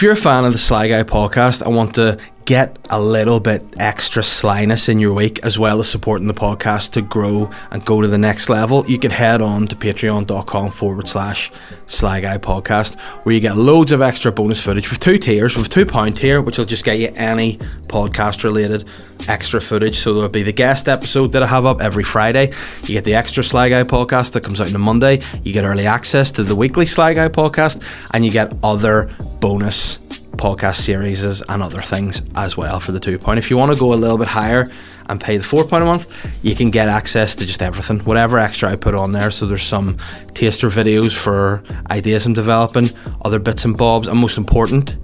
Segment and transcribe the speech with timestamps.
[0.00, 2.16] If you're a fan of the Sly Guy podcast, I want to
[2.50, 6.90] get a little bit extra slyness in your week as well as supporting the podcast
[6.90, 11.06] to grow and go to the next level, you can head on to patreon.com forward
[11.06, 11.52] slash
[11.86, 15.68] sly guy podcast where you get loads of extra bonus footage with two tiers, with
[15.68, 18.84] two pound tier, which will just get you any podcast related
[19.28, 20.00] extra footage.
[20.00, 22.52] So there'll be the guest episode that I have up every Friday.
[22.82, 25.20] You get the extra Sly Guy podcast that comes out on a Monday.
[25.44, 27.80] You get early access to the weekly Sly Guy podcast
[28.12, 29.08] and you get other
[29.38, 30.00] bonus
[30.40, 33.38] podcast series and other things as well for the two pound.
[33.38, 34.66] If you want to go a little bit higher
[35.08, 38.38] and pay the four pound a month, you can get access to just everything, whatever
[38.38, 39.30] extra I put on there.
[39.30, 39.98] So there's some
[40.32, 42.90] taster videos for ideas I'm developing,
[43.22, 44.96] other bits and bobs, and most important,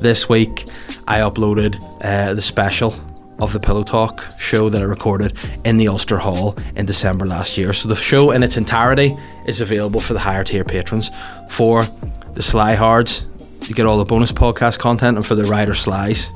[0.00, 0.66] this week
[1.06, 2.92] I uploaded uh, the special
[3.38, 7.56] of the Pillow Talk show that I recorded in the Ulster Hall in December last
[7.56, 7.72] year.
[7.72, 11.10] So the show in its entirety is available for the higher tier patrons.
[11.48, 11.86] For
[12.34, 13.26] the Sly Hards,
[13.68, 16.30] you get all the bonus podcast content, and for the Rider Slies,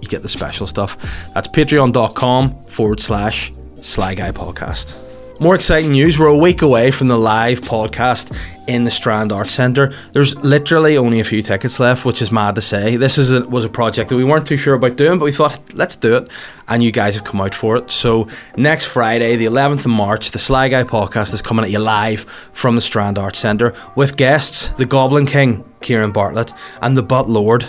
[0.00, 0.96] you get the special stuff.
[1.34, 5.01] That's patreon.com forward slash Sly Guy Podcast.
[5.42, 8.32] More exciting news we're a week away from the live podcast
[8.68, 9.92] in the Strand Arts Centre.
[10.12, 12.94] There's literally only a few tickets left, which is mad to say.
[12.94, 15.32] This is a, was a project that we weren't too sure about doing, but we
[15.32, 16.28] thought, let's do it.
[16.68, 17.90] And you guys have come out for it.
[17.90, 21.80] So, next Friday, the 11th of March, the Sly Guy podcast is coming at you
[21.80, 22.20] live
[22.52, 27.28] from the Strand Arts Centre with guests the Goblin King, Kieran Bartlett, and the Butt
[27.28, 27.64] Lord,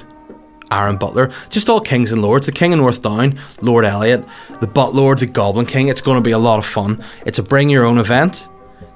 [0.72, 2.46] Aaron Butler, just all kings and lords.
[2.46, 4.26] The King of North Down, Lord Elliot,
[4.60, 5.88] the Butt Lord, the Goblin King.
[5.88, 7.04] It's going to be a lot of fun.
[7.26, 8.48] It's a bring your own event.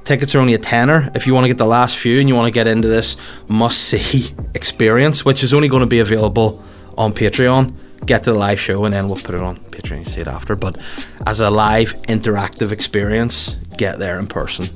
[0.03, 2.35] Tickets are only a tenner if you want to get the last few and you
[2.35, 3.17] want to get into this
[3.49, 6.63] must see experience, which is only going to be available
[6.97, 8.05] on Patreon.
[8.05, 10.27] Get to the live show and then we'll put it on Patreon and see it
[10.27, 10.55] after.
[10.55, 10.77] But
[11.25, 14.69] as a live interactive experience, get there in person.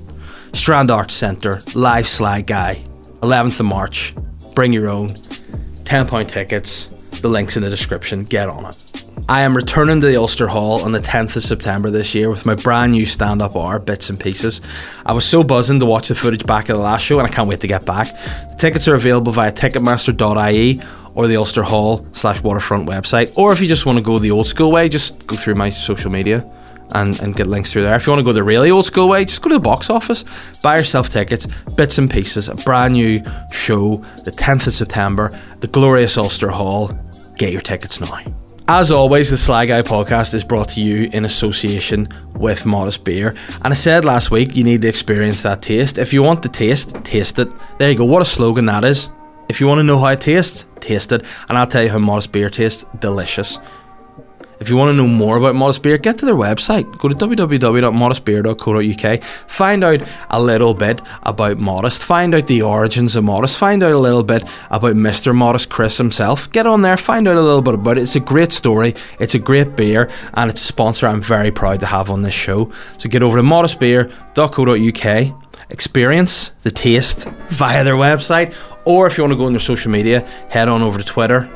[0.54, 2.84] Strand Arts Centre, live Sly Guy,
[3.22, 4.14] 11th of March.
[4.54, 5.16] Bring your own.
[5.84, 6.90] £10 tickets.
[7.22, 8.24] The link's in the description.
[8.24, 8.78] Get on it.
[9.30, 12.46] I am returning to the Ulster Hall on the 10th of September this year with
[12.46, 14.62] my brand new stand up hour, Bits and Pieces.
[15.06, 17.32] I was so buzzing to watch the footage back of the last show and I
[17.32, 18.08] can't wait to get back.
[18.50, 20.82] The tickets are available via ticketmaster.ie
[21.14, 23.32] or the Ulster Hall slash waterfront website.
[23.36, 25.70] Or if you just want to go the old school way, just go through my
[25.70, 26.50] social media
[26.94, 27.96] and, and get links through there.
[27.96, 29.90] If you want to go the really old school way, just go to the box
[29.90, 30.26] office,
[30.62, 33.22] buy yourself tickets, bits and pieces, a brand new
[33.52, 36.92] show, the 10th of September, the glorious Ulster Hall.
[37.38, 38.20] Get your tickets now.
[38.68, 43.36] As always, the Sly Guy podcast is brought to you in association with Modest Beer.
[43.64, 45.98] And I said last week, you need to experience that taste.
[45.98, 47.50] If you want the taste, taste it.
[47.80, 48.06] There you go.
[48.06, 49.10] What a slogan that is.
[49.50, 51.26] If you want to know how it tastes, taste it.
[51.50, 53.60] And I'll tell you how Modest Beer tastes delicious.
[54.62, 56.96] If you want to know more about Modest Beer, get to their website.
[57.00, 59.24] Go to www.modestbeer.co.uk.
[59.24, 62.04] Find out a little bit about Modest.
[62.04, 63.58] Find out the origins of Modest.
[63.58, 65.36] Find out a little bit about Mr.
[65.36, 66.52] Modest Chris himself.
[66.52, 68.02] Get on there, find out a little bit about it.
[68.02, 71.80] It's a great story, it's a great beer, and it's a sponsor I'm very proud
[71.80, 72.72] to have on this show.
[73.00, 78.54] So get over to modestbeer.co.uk experience the taste via their website,
[78.86, 80.20] or if you want to go on their social media,
[80.50, 81.50] head on over to Twitter,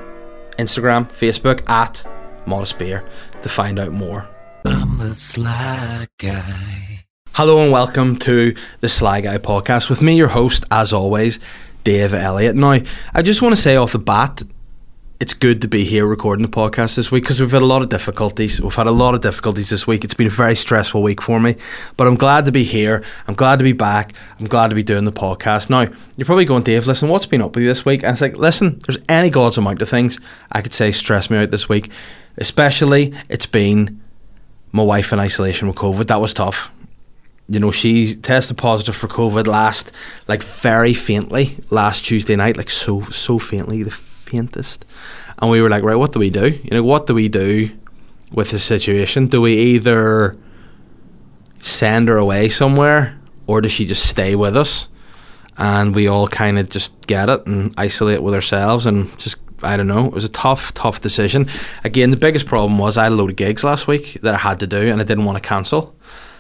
[0.58, 2.04] Instagram, Facebook at
[2.48, 3.04] Modest Beer
[3.42, 4.28] to find out more.
[4.66, 7.06] I'm the sly guy.
[7.34, 11.40] Hello and welcome to the Sly Guy podcast with me, your host, as always,
[11.84, 12.56] Dave Elliott.
[12.56, 12.80] Now,
[13.14, 14.42] I just want to say off the bat,
[15.20, 17.82] it's good to be here recording the podcast this week because we've had a lot
[17.82, 18.62] of difficulties.
[18.62, 20.04] We've had a lot of difficulties this week.
[20.04, 21.56] It's been a very stressful week for me,
[21.96, 23.04] but I'm glad to be here.
[23.28, 24.14] I'm glad to be back.
[24.40, 25.70] I'm glad to be doing the podcast.
[25.70, 28.04] Now, you're probably going, Dave, listen, what's been up with you this week?
[28.04, 30.20] And it's like, listen, there's any God's amount of things
[30.52, 31.92] I could say stress me out this week.
[32.38, 34.02] Especially, it's been
[34.72, 36.08] my wife in isolation with COVID.
[36.08, 36.72] That was tough.
[37.48, 39.92] You know, she tested positive for COVID last,
[40.28, 44.84] like very faintly, last Tuesday night, like so, so faintly, the faintest.
[45.38, 46.48] And we were like, right, what do we do?
[46.48, 47.70] You know, what do we do
[48.32, 49.28] with the situation?
[49.28, 50.36] Do we either
[51.62, 54.88] send her away somewhere or does she just stay with us?
[55.58, 59.78] And we all kind of just get it and isolate with ourselves and just I
[59.78, 60.06] don't know.
[60.06, 61.50] It was a tough, tough decision.
[61.84, 64.38] Again, the biggest problem was I had a load of gigs last week that I
[64.38, 65.96] had to do and I didn't want to cancel.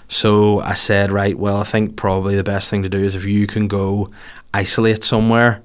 [0.07, 3.25] So I said, right, well, I think probably the best thing to do is if
[3.25, 4.11] you can go
[4.53, 5.63] isolate somewhere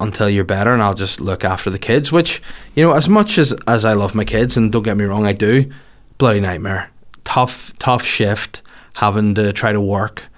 [0.00, 2.40] until you're better and I'll just look after the kids, which,
[2.74, 5.26] you know, as much as, as I love my kids, and don't get me wrong,
[5.26, 5.70] I do,
[6.18, 6.90] bloody nightmare.
[7.24, 8.62] Tough, tough shift
[8.94, 10.28] having to try to work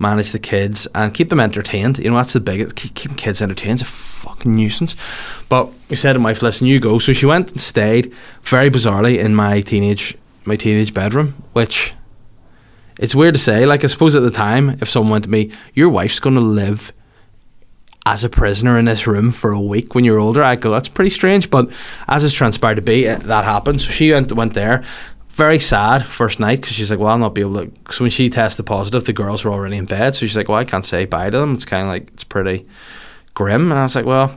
[0.00, 1.98] manage the kids and keep them entertained.
[1.98, 2.74] You know, that's the biggest.
[2.74, 4.96] Keep, keeping kids entertained is a fucking nuisance.
[5.48, 6.98] But we said to my wife, listen, you go.
[6.98, 8.12] So she went and stayed,
[8.42, 11.94] very bizarrely, in my teenage my teenage bedroom, which
[12.98, 13.66] it's weird to say.
[13.66, 16.40] Like, I suppose at the time, if someone went to me, your wife's going to
[16.40, 16.92] live
[18.06, 20.42] as a prisoner in this room for a week when you're older.
[20.42, 21.50] I'd go, that's pretty strange.
[21.50, 21.70] But
[22.08, 23.80] as it's transpired to be, it, that happened.
[23.80, 24.84] So she went, went there.
[25.30, 27.72] Very sad first night because she's like, well, I'll not be able to.
[27.90, 30.14] So when she tested positive, the girls were already in bed.
[30.14, 31.54] So she's like, well, I can't say bye to them.
[31.54, 32.66] It's kind of like, it's pretty
[33.32, 33.70] grim.
[33.70, 34.36] And I was like, well,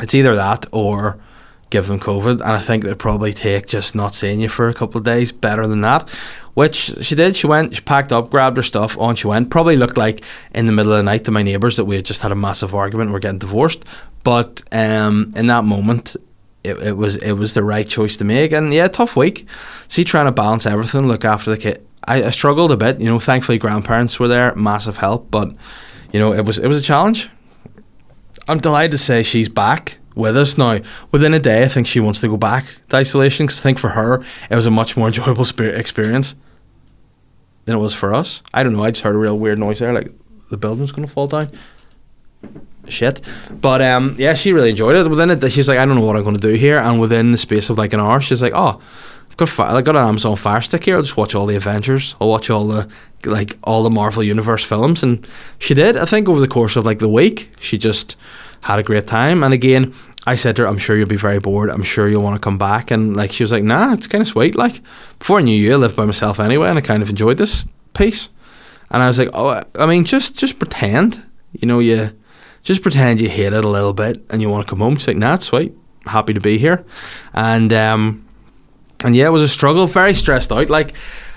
[0.00, 1.20] it's either that or
[1.68, 2.40] give them COVID.
[2.40, 5.32] And I think they'd probably take just not seeing you for a couple of days
[5.32, 6.08] better than that.
[6.54, 7.36] Which she did.
[7.36, 9.50] She went, she packed up, grabbed her stuff, on she went.
[9.50, 12.04] Probably looked like in the middle of the night to my neighbours that we had
[12.04, 13.84] just had a massive argument, we're getting divorced.
[14.24, 16.16] But um, in that moment,
[16.62, 18.52] it, it was it was the right choice to make.
[18.52, 19.46] And yeah, tough week.
[19.88, 21.86] See, trying to balance everything, look after the kid.
[22.04, 23.00] I, I struggled a bit.
[23.00, 25.30] You know, thankfully grandparents were there, massive help.
[25.30, 25.54] But
[26.12, 27.30] you know, it was it was a challenge.
[28.48, 30.80] I'm delighted to say she's back with us now.
[31.12, 33.78] Within a day, I think she wants to go back to isolation because I think
[33.78, 36.34] for her it was a much more enjoyable experience
[37.64, 38.42] than it was for us.
[38.52, 38.82] I don't know.
[38.82, 40.08] I just heard a real weird noise there, like
[40.50, 41.50] the building's going to fall down.
[42.88, 43.20] Shit,
[43.60, 45.08] but um, yeah, she really enjoyed it.
[45.08, 47.30] Within it, she's like, I don't know what I'm going to do here, and within
[47.30, 48.80] the space of like an hour, she's like, oh.
[49.30, 50.96] I've got, fi- I got an Amazon Fire Stick here.
[50.96, 52.16] I'll just watch all the Avengers.
[52.20, 52.90] I'll watch all the
[53.24, 55.26] like all the Marvel Universe films, and
[55.58, 55.96] she did.
[55.96, 58.16] I think over the course of like the week, she just
[58.62, 59.42] had a great time.
[59.42, 59.94] And again,
[60.26, 61.70] I said to her, I'm sure you'll be very bored.
[61.70, 62.90] I'm sure you'll want to come back.
[62.90, 64.54] And like she was like, Nah, it's kind of sweet.
[64.54, 64.80] Like
[65.18, 67.66] before I knew you, I lived by myself anyway, and I kind of enjoyed this
[67.94, 68.30] piece.
[68.90, 71.22] And I was like, Oh, I mean, just just pretend.
[71.52, 72.10] You know, you
[72.62, 74.96] just pretend you hate it a little bit, and you want to come home.
[74.96, 75.74] She's like, Nah, it's sweet.
[76.06, 76.84] Happy to be here.
[77.34, 78.26] And um,
[79.04, 79.86] and yeah, it was a struggle.
[79.86, 80.68] Very stressed out.
[80.68, 80.94] Like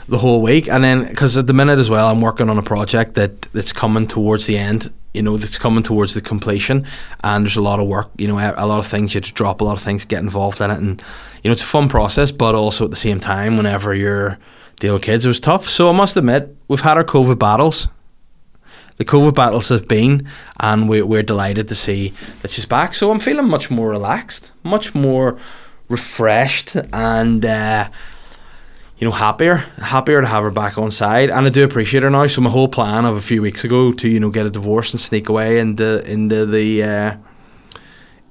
[0.08, 2.62] the whole week, and then because at the minute as well, I'm working on a
[2.64, 4.92] project that that's coming towards the end.
[5.14, 6.86] You know, that's coming towards the completion,
[7.24, 8.10] and there's a lot of work.
[8.18, 10.22] You know, a lot of things you have to drop, a lot of things, get
[10.22, 11.02] involved in it, and
[11.44, 12.32] you know, it's a fun process.
[12.32, 14.40] But also at the same time, whenever you're
[14.80, 15.70] dealing with kids, it was tough.
[15.70, 17.88] So I must admit, we've had our COVID battles.
[19.04, 20.30] The COVID battles have been,
[20.62, 22.94] and we, we're delighted to see that she's back.
[22.94, 25.38] So I'm feeling much more relaxed, much more
[25.90, 27.44] refreshed, and.
[27.44, 27.90] Uh,
[29.00, 32.10] you know, happier, happier to have her back on side, and I do appreciate her
[32.10, 32.26] now.
[32.28, 34.94] So my whole plan of a few weeks ago to you know get a divorce
[34.94, 37.18] and sneak away into into the uh,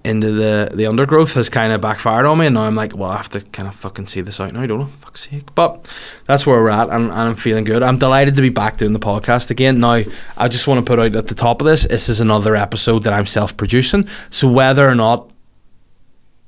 [0.05, 3.11] into the the undergrowth has kind of backfired on me, and now I'm like, well,
[3.11, 4.87] I have to kind of fucking see this out now, I don't I?
[4.87, 5.55] Fuck's sake!
[5.55, 5.89] But
[6.27, 7.83] that's where we're at, and, and I'm feeling good.
[7.83, 9.81] I'm delighted to be back doing the podcast again.
[9.81, 10.03] Now,
[10.37, 13.05] I just want to put out at the top of this, this is another episode
[13.05, 14.09] that I'm self-producing.
[14.31, 15.31] So whether or not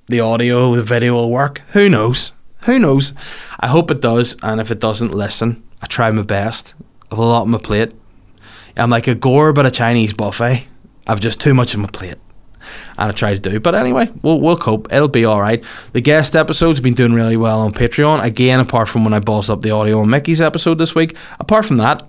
[0.06, 2.32] the audio, the video will work, who knows?
[2.64, 3.12] Who knows?
[3.60, 5.62] I hope it does, and if it doesn't, listen.
[5.82, 6.74] I try my best.
[7.12, 7.92] I've a lot on my plate.
[8.76, 10.66] I'm like a gore but a Chinese buffet.
[11.06, 12.16] I've just too much on my plate.
[12.98, 13.60] And I try to do.
[13.60, 14.92] But anyway, we'll, we'll cope.
[14.92, 15.64] It'll be alright.
[15.92, 18.22] The guest episode's been doing really well on Patreon.
[18.22, 21.16] Again, apart from when I bossed up the audio on Mickey's episode this week.
[21.40, 22.06] Apart from that,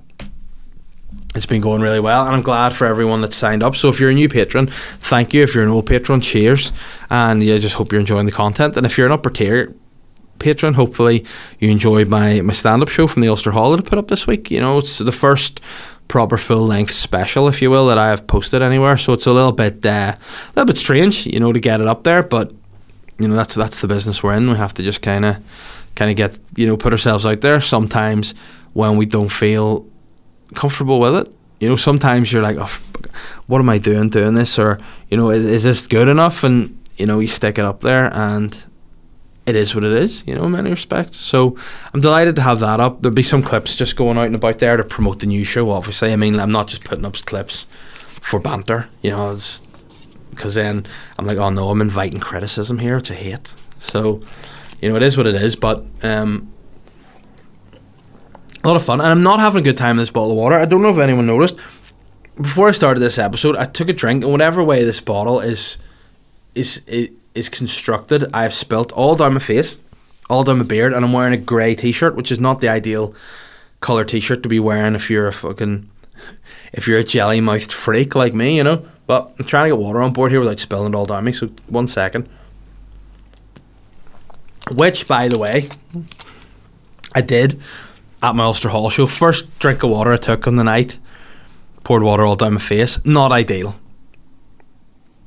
[1.35, 3.75] it's been going really well, and I'm glad for everyone that's signed up.
[3.75, 5.43] So if you're a new patron, thank you.
[5.43, 6.71] If you're an old patron, cheers.
[7.09, 8.77] And yeah, just hope you're enjoying the content.
[8.77, 9.75] And if you're an upper tier,
[10.39, 10.73] patron.
[10.73, 11.25] Hopefully,
[11.59, 14.07] you enjoyed my, my stand up show from the Ulster Hall that I put up
[14.07, 14.51] this week.
[14.51, 15.59] You know, it's the first
[16.07, 18.97] proper full length special, if you will, that I have posted anywhere.
[18.97, 21.87] So it's a little bit uh, a little bit strange, you know, to get it
[21.87, 22.23] up there.
[22.23, 22.51] But
[23.19, 24.49] you know, that's that's the business we're in.
[24.49, 25.37] We have to just kind of
[25.95, 27.61] kind of get you know put ourselves out there.
[27.61, 28.33] Sometimes
[28.73, 29.87] when we don't feel
[30.53, 31.35] comfortable with it.
[31.59, 32.79] You know, sometimes you're like, oh,
[33.47, 34.59] what am I doing doing this?
[34.59, 34.77] Or,
[35.09, 36.43] you know, is, is this good enough?
[36.43, 38.61] And, you know, you stick it up there and
[39.45, 41.17] it is what it is, you know, in many respects.
[41.17, 41.55] So
[41.93, 43.01] I'm delighted to have that up.
[43.01, 45.69] There'll be some clips just going out and about there to promote the new show,
[45.71, 46.11] obviously.
[46.11, 47.65] I mean, I'm not just putting up clips
[47.99, 49.37] for banter, you know,
[50.31, 50.85] because then
[51.19, 53.53] I'm like, oh no, I'm inviting criticism here, to hate.
[53.79, 54.19] So,
[54.81, 56.51] you know, it is what it is, but um,
[58.63, 58.99] a lot of fun.
[58.99, 60.57] And I'm not having a good time in this bottle of water.
[60.57, 61.55] I don't know if anyone noticed.
[62.35, 65.77] Before I started this episode, I took a drink, and whatever way this bottle is,
[66.55, 69.77] is it is constructed, I've spilt all down my face,
[70.29, 73.13] all down my beard, and I'm wearing a grey t-shirt, which is not the ideal
[73.81, 75.89] colour t-shirt to be wearing if you're a fucking
[76.73, 78.85] if you're a jelly mouthed freak like me, you know.
[79.07, 81.31] But I'm trying to get water on board here without spilling it all down me.
[81.31, 82.27] So one second.
[84.71, 85.69] Which, by the way,
[87.13, 87.61] I did
[88.23, 89.05] at my Ulster Hall show.
[89.05, 90.97] First drink of water I took on the night.
[91.83, 93.03] Poured water all down my face.
[93.05, 93.79] Not ideal.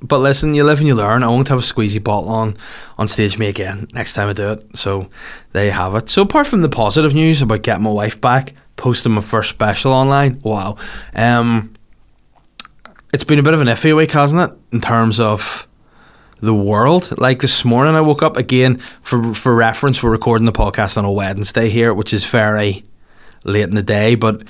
[0.01, 1.25] But listen, you live and you learn.
[1.25, 2.57] I won't have a squeezy bottle on
[2.99, 4.77] on stage me again next time I do it.
[4.77, 5.11] So
[5.53, 6.09] there you have it.
[6.09, 9.93] So apart from the positive news about getting my wife back, posting my first special
[9.93, 10.77] online, wow.
[11.15, 11.75] Um,
[13.13, 14.57] it's been a bit of an iffy week, hasn't it?
[14.71, 15.67] In terms of
[16.41, 17.19] the world.
[17.19, 20.03] Like this morning, I woke up again for for reference.
[20.03, 22.85] We're recording the podcast on a Wednesday here, which is very
[23.45, 24.15] late in the day.
[24.15, 24.43] But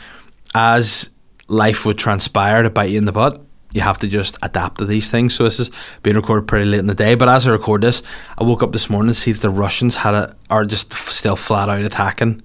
[0.55, 1.11] as
[1.49, 4.87] life would transpire to bite you in the butt, you have to just adapt to
[4.87, 5.35] these things.
[5.35, 5.71] So this is
[6.03, 7.15] being recorded pretty late in the day.
[7.15, 8.03] But as I record this,
[8.39, 11.37] I woke up this morning to see that the Russians had a, are just still
[11.37, 12.43] flat out attacking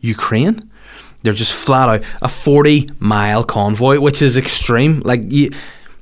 [0.00, 0.70] Ukraine.
[1.22, 5.00] They're just flat out a forty mile convoy, which is extreme.
[5.00, 5.50] Like you,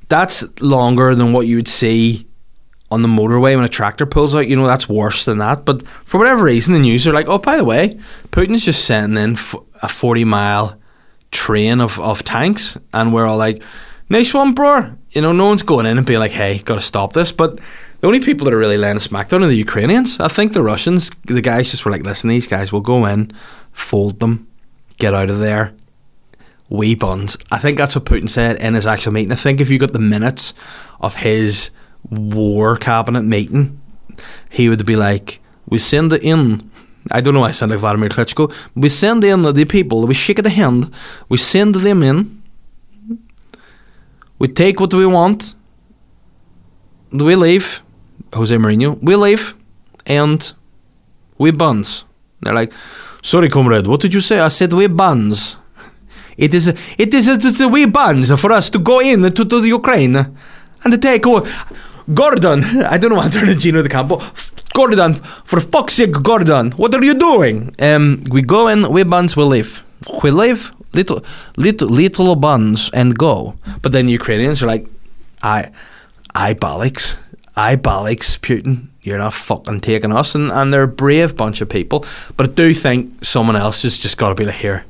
[0.09, 2.27] that's longer than what you would see
[2.89, 4.47] on the motorway when a tractor pulls out.
[4.47, 5.63] You know that's worse than that.
[5.63, 7.97] But for whatever reason, the news are like, oh, by the way,
[8.31, 9.37] Putin's just sending in
[9.81, 10.77] a forty mile
[11.31, 13.63] train of, of tanks, and we're all like,
[14.11, 14.95] nice one, bro.
[15.11, 17.31] You know, no one's going in and being like, hey, got to stop this.
[17.31, 17.59] But
[18.01, 20.19] the only people that are really laying a smackdown are the Ukrainians.
[20.19, 23.31] I think the Russians, the guys just were like, listen, these guys will go in,
[23.71, 24.47] fold them,
[24.97, 25.73] get out of there.
[26.69, 27.37] We buns.
[27.51, 29.31] I think that's what Putin said in his actual meeting.
[29.31, 30.53] I think if you got the minutes
[31.01, 31.71] of his
[32.09, 33.81] war cabinet meeting,
[34.49, 36.69] he would be like, we send in
[37.09, 38.53] I don't know why I sound like Vladimir Klitschko.
[38.75, 40.91] We send in the people, we shake the hand,
[41.29, 42.40] we send them in,
[44.41, 45.53] we take what we want,
[47.11, 47.83] we leave,
[48.33, 49.55] Jose Mourinho, we leave,
[50.07, 50.53] and
[51.37, 52.05] we buns.
[52.41, 52.73] They're like,
[53.21, 54.39] sorry, comrade, what did you say?
[54.39, 55.57] I said we buns.
[56.37, 59.61] It is, it is, it's a we buns for us to go in to, to
[59.61, 61.47] the Ukraine and take over.
[62.11, 64.17] Gordon, I don't know why I'm turning Gino D'Acampo.
[64.73, 65.13] Gordon,
[65.49, 67.75] for fuck's sake, Gordon, what are you doing?
[67.79, 69.83] Um, we go in, we buns, we leave.
[70.23, 71.23] We leave, little,
[71.57, 73.55] little, little buns, and go.
[73.81, 74.87] But then Ukrainians are like,
[75.43, 75.71] I,
[76.35, 77.17] I bollocks,
[77.55, 78.87] I bollocks, Putin.
[79.01, 82.05] You're not fucking taking us, and, and they're a brave bunch of people.
[82.37, 84.85] But I do think someone else has just got to be like, here,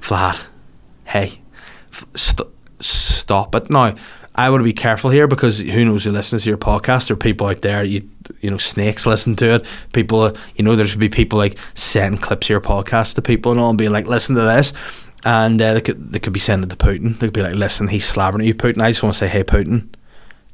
[0.00, 0.42] flat,
[1.04, 1.42] hey,
[1.90, 2.48] st-
[2.80, 3.94] stop it now.
[4.34, 7.08] I to be careful here because who knows who listens to your podcast?
[7.08, 8.08] There are people out there, you
[8.40, 9.66] you know, snakes listen to it.
[9.92, 13.22] People, uh, you know, there should be people like sending clips of your podcast to
[13.22, 14.72] people and all, and being like, listen to this.
[15.24, 17.18] And uh, they could they could be sending to Putin.
[17.18, 18.82] They could be like, listen, he's slabbering at you, Putin.
[18.82, 19.88] I just want to say, hey, Putin,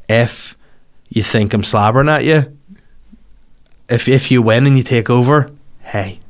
[0.09, 0.57] if
[1.09, 2.57] you think I'm slabbering at you,
[3.89, 6.21] if if you win and you take over, hey,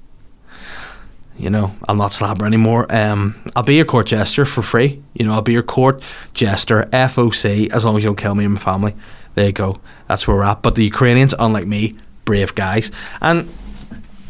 [1.39, 2.87] you know, i am not slabber anymore.
[2.95, 5.03] Um, I'll be your court jester for free.
[5.15, 6.05] You know, I'll be your court
[6.35, 8.95] jester, FOC, as long as you don't kill me and my family.
[9.35, 9.81] There you go.
[10.09, 10.63] That's where we're at.
[10.63, 12.91] But the Ukrainians, unlike me, brave guys.
[13.21, 13.49] And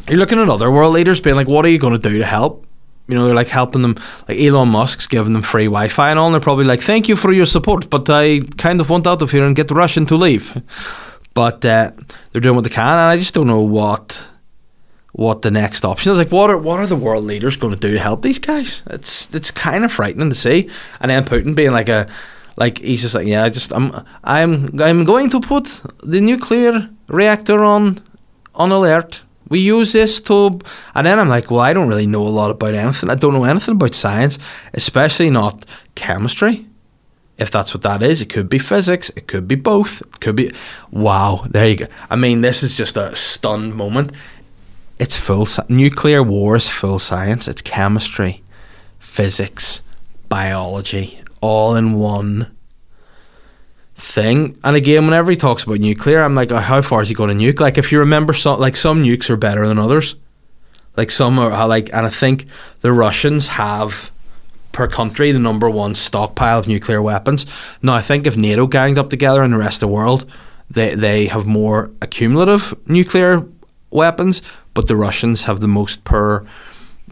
[0.07, 2.25] you're looking at other world leaders being like, what are you going to do to
[2.25, 2.65] help?
[3.09, 3.95] You know, they're like helping them,
[4.27, 7.09] like Elon Musk's giving them free Wi Fi and all, and they're probably like, thank
[7.09, 10.05] you for your support, but I kind of want out of here and get Russian
[10.05, 10.61] to leave.
[11.33, 11.91] But uh,
[12.31, 14.25] they're doing what they can, and I just don't know what
[15.13, 16.17] what the next option is.
[16.17, 18.83] Like, what are what are the world leaders going to do to help these guys?
[18.87, 20.69] It's it's kind of frightening to see.
[21.01, 22.07] And then Putin being like a
[22.57, 23.91] like he's just like, yeah, I just I'm
[24.23, 28.01] I'm I'm going to put the nuclear reactor on
[28.55, 29.23] on alert.
[29.49, 30.59] We use this to,
[30.95, 33.09] and then I'm like, well, I don't really know a lot about anything.
[33.09, 34.39] I don't know anything about science,
[34.73, 35.65] especially not
[35.95, 36.65] chemistry.
[37.37, 40.35] If that's what that is, it could be physics, it could be both, it could
[40.35, 40.51] be.
[40.91, 41.87] Wow, there you go.
[42.09, 44.11] I mean, this is just a stunned moment
[44.99, 47.47] it's full nuclear war is full science.
[47.47, 48.43] It's chemistry,
[48.99, 49.81] physics,
[50.27, 52.53] biology, all in one
[53.99, 54.57] thing.
[54.63, 57.37] And again, whenever he talks about nuclear, I'm like, oh, how far is he going
[57.37, 57.59] to nuke?
[57.59, 60.15] Like, if you remember, like some nukes are better than others.
[60.97, 62.45] Like some are like, and I think
[62.81, 64.11] the Russians have
[64.71, 67.45] per country the number one stockpile of nuclear weapons.
[67.81, 70.29] Now, I think if NATO ganged up together and the rest of the world,
[70.69, 73.45] they they have more accumulative nuclear
[73.91, 74.41] weapons,
[74.73, 76.45] but the Russians have the most per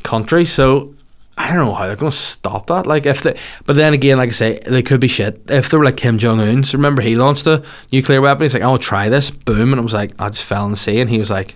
[0.04, 0.46] country.
[0.46, 0.94] So
[1.40, 2.88] I don't know how they're going to stop that.
[2.88, 5.40] Like if they, but then again, like I say, they could be shit.
[5.50, 8.44] If they were like Kim Jong Un, so remember he launched a nuclear weapon.
[8.44, 10.78] He's like, "I'll try this." Boom, and it was like I just fell in the
[10.78, 11.56] sea, and he was like,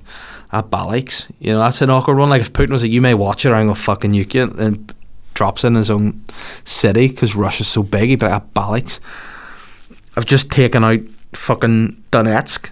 [0.54, 2.30] "Ah, bollocks." You know, that's an awkward one.
[2.30, 4.94] Like if Putin was like, "You may watch it, I'm gonna fucking nuke you," and
[5.34, 6.24] drops in his own
[6.64, 9.00] city because Russia's so big, he'd be like, "Ah, bollocks."
[10.16, 11.00] I've just taken out
[11.34, 12.70] fucking Donetsk,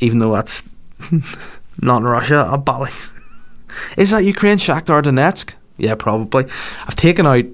[0.00, 0.62] even though that's
[1.80, 2.44] not Russia.
[2.46, 3.10] Ah, bollocks.
[3.96, 5.54] Is that Ukraine Shakhtar Donetsk?
[5.80, 6.44] Yeah, probably.
[6.86, 7.44] I've taken out.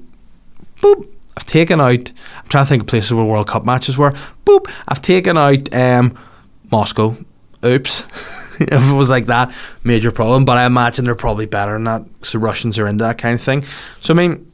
[0.83, 1.13] Boop.
[1.37, 2.13] I've taken out.
[2.37, 4.13] I'm trying to think of places where World Cup matches were.
[4.45, 4.71] Boop.
[4.89, 6.19] I've taken out um,
[6.71, 7.17] Moscow.
[7.65, 8.01] Oops.
[8.61, 9.55] if it was like that,
[9.85, 10.45] major problem.
[10.45, 12.05] But I imagine they're probably better than that.
[12.15, 13.65] because the Russians are into that kind of thing.
[14.01, 14.51] So I mean,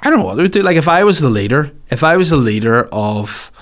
[0.00, 0.62] I don't know what they would do.
[0.62, 3.52] Like if I was the leader, if I was the leader of,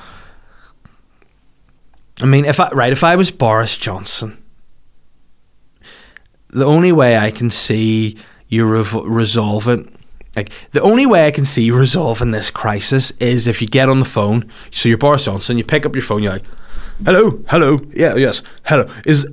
[2.20, 4.42] I mean, if I right, if I was Boris Johnson,
[6.48, 8.16] the only way I can see
[8.50, 9.86] you rev- resolve it.
[10.36, 13.98] Like the only way I can see resolving this crisis is if you get on
[14.00, 14.44] the phone.
[14.70, 16.44] So you're Boris Johnson, you pick up your phone, you're like,
[17.04, 18.88] "Hello, hello, yeah, yes, hello.
[19.06, 19.26] Is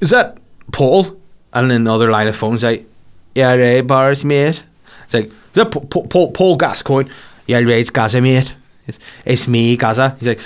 [0.00, 0.38] is that
[0.72, 1.18] Paul?"
[1.52, 2.86] And then another line of phones like,
[3.34, 4.62] "Yeah, right, Boris, mate."
[5.04, 7.10] It's like, "Is that Paul, Paul, Paul Gascoigne?"
[7.46, 8.54] Yeah, right, it's Gazza, mate.
[8.86, 10.16] It's, it's me, Gazza.
[10.18, 10.40] He's like,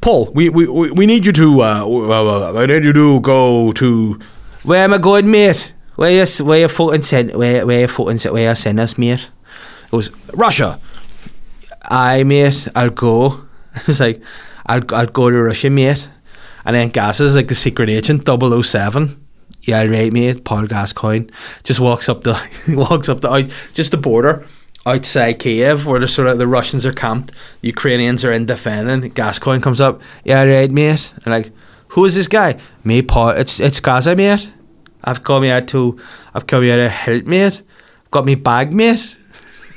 [0.00, 3.20] Paul, we, we, we we need you to, uh, w- w- I need you to
[3.20, 4.18] go to,
[4.64, 5.72] where am I going, mate?
[5.96, 9.30] Where s- where you fucking send, where, where fucking, s- where you send us, mate?
[9.86, 10.78] It was, Russia.
[11.82, 13.44] I mate, I'll go.
[13.76, 14.22] I was like,
[14.66, 16.08] I'll, I'll go to Russia, mate.
[16.64, 19.20] And then Gas is like the secret agent, 007.
[19.62, 20.44] Yeah, right, mate.
[20.44, 21.26] Paul Gascoigne
[21.62, 22.34] just walks up the
[22.68, 24.46] walks up the out, just the border
[24.86, 27.32] outside Kiev where the sort of the Russians are camped,
[27.62, 29.10] the Ukrainians are in defending.
[29.12, 30.00] Gascoigne comes up.
[30.24, 31.12] Yeah, right, mate.
[31.24, 31.50] And like,
[31.88, 32.58] who is this guy?
[32.82, 33.30] Me, Paul.
[33.30, 34.50] It's it's Gazza, mate.
[35.04, 36.00] I've come here to
[36.32, 37.62] I've come here to help, mate.
[38.10, 39.16] Got me bag, mate.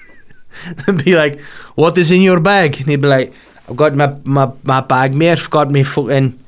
[0.88, 1.40] and be like,
[1.76, 2.78] what is in your bag?
[2.78, 3.34] And he'd be like,
[3.70, 5.32] I've got my my, my bag, mate.
[5.32, 6.40] I've got me fucking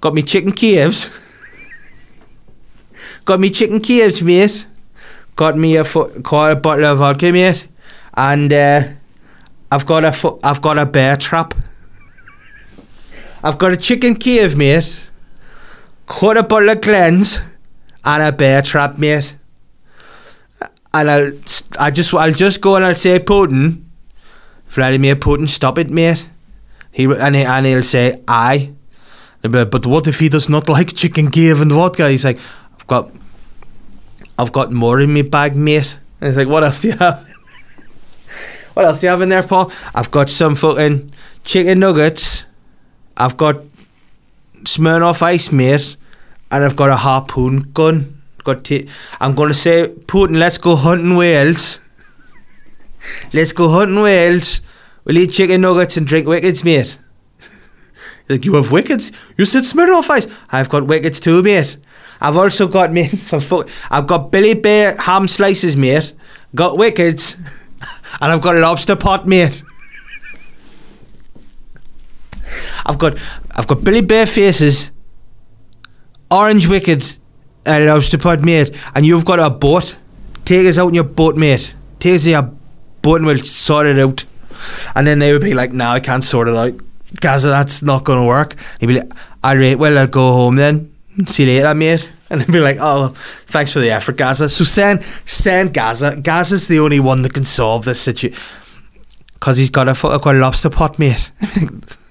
[0.00, 1.10] got me chicken Kievs.
[3.26, 4.66] got me chicken Kievs, mate.
[5.36, 7.68] Got me a got a bottle of vodka, mate.
[8.14, 8.82] And uh,
[9.70, 11.54] I've got a fo- I've got a bear trap.
[13.44, 15.08] I've got a chicken Kiev, mate.
[16.06, 17.51] Got a bottle of cleanse
[18.04, 19.36] and a bear trap, mate.
[20.94, 21.32] And I'll
[21.78, 23.84] I just I'll just go and I'll say Putin,
[24.68, 26.28] Vladimir Putin, stop it, mate.
[26.90, 28.72] He and he, and he'll say aye.
[29.42, 32.08] But, but what if he does not like chicken Kiev and vodka?
[32.08, 32.38] He's like,
[32.78, 33.10] I've got,
[34.38, 35.98] I've got more in my bag, mate.
[36.20, 37.28] And he's like, what else do you have?
[38.74, 39.72] what else do you have in there, Paul?
[39.94, 42.44] I've got some fucking chicken nuggets.
[43.16, 43.56] I've got
[44.62, 45.96] Smirnoff Ice, mate,
[46.52, 48.22] and I've got a harpoon gun.
[48.44, 48.88] Got t-
[49.20, 51.80] I'm gonna say, Putin, let's go hunting whales.
[53.32, 54.60] let's go hunting whales.
[55.04, 56.98] We'll eat chicken nuggets and drink wickets, mate.
[58.28, 59.10] Like, you have wickets?
[59.36, 60.28] You said Smirnoff Ice.
[60.50, 61.76] I've got wickets too, mate.
[62.20, 63.10] I've also got mate.
[63.18, 66.12] Some fu- I've got Billy Bear ham slices, mate.
[66.54, 67.34] Got wickets,
[68.20, 69.62] and I've got a lobster pot, mate.
[72.86, 73.18] I've got
[73.56, 74.91] I've got Billy Bear faces,
[76.32, 77.16] orange wicked,
[77.66, 78.74] and lobster pot, mate.
[78.94, 79.96] And you've got a boat.
[80.44, 81.74] Take us out in your boat, mate.
[82.00, 82.50] Take us in your
[83.02, 84.24] boat, and we'll sort it out.
[84.94, 86.74] And then they would be like, "No, I can't sort it out,
[87.20, 87.48] Gazza.
[87.48, 89.12] That's not going to work." He'd be like,
[89.44, 90.92] "All right, well, I'll go home then.
[91.26, 93.08] See you later, mate." And they'd be like, "Oh,
[93.46, 96.16] thanks for the effort, Gazza." So send send Gazza.
[96.16, 98.38] Gazza's the only one that can solve this situation
[99.34, 101.30] because he's got a got a lobster pot, mate.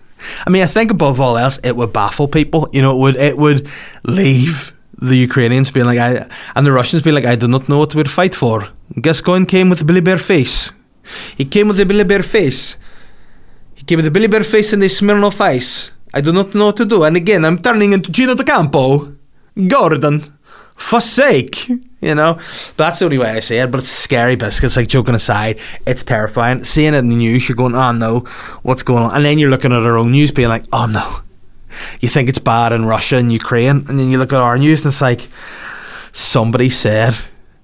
[0.45, 2.69] I mean, I think above all else, it would baffle people.
[2.71, 3.71] You know, it would it would
[4.03, 7.79] leave the Ukrainians being like, I and the Russians being like, I do not know
[7.79, 8.67] what we'd fight for.
[8.99, 10.71] Gascoigne came with a Billy Bear face.
[11.38, 12.77] He came with a Billy Bear face.
[13.75, 15.91] He came with a Billy Bear face and a Smirnoff Ice.
[16.13, 17.03] I do not know what to do.
[17.03, 19.15] And again, I'm turning into Gino D'Acampo.
[19.67, 20.21] Gordon.
[20.75, 21.67] For sake.
[22.02, 22.34] You know?
[22.34, 25.60] but That's the only way I see it, but it's scary biscuits, like joking aside.
[25.86, 26.64] It's terrifying.
[26.64, 28.20] Seeing it in the news, you're going, oh no,
[28.64, 29.16] what's going on?
[29.16, 31.20] And then you're looking at our own news being like, oh no.
[32.00, 34.82] You think it's bad in Russia and Ukraine, and then you look at our news
[34.82, 35.30] and it's like
[36.12, 37.16] somebody said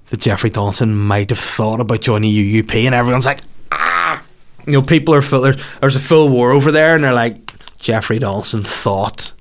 [0.09, 4.23] that Jeffrey Donaldson might have thought about joining UUP, and everyone's like, ah.
[4.65, 5.41] You know, people are full.
[5.41, 9.31] There's, a full war over there, and they're like, Jeffrey Donaldson thought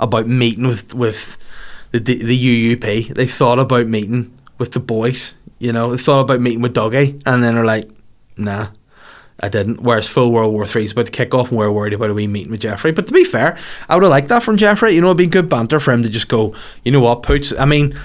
[0.00, 1.36] about meeting with with
[1.98, 3.14] the the, UUP.
[3.14, 5.34] They thought about meeting with the boys.
[5.58, 7.90] You know, they thought about meeting with Dougie, and then they're like,
[8.36, 8.68] nah.
[9.40, 9.82] I didn't.
[9.82, 12.14] Whereas full World War Three is about to kick off, and we're worried about a
[12.14, 12.92] wee meeting with Jeffrey.
[12.92, 14.94] But to be fair, I would have liked that from Jeffrey.
[14.94, 16.54] You know, it'd be good banter for him to just go.
[16.84, 17.52] You know what, Poots?
[17.58, 17.98] I mean,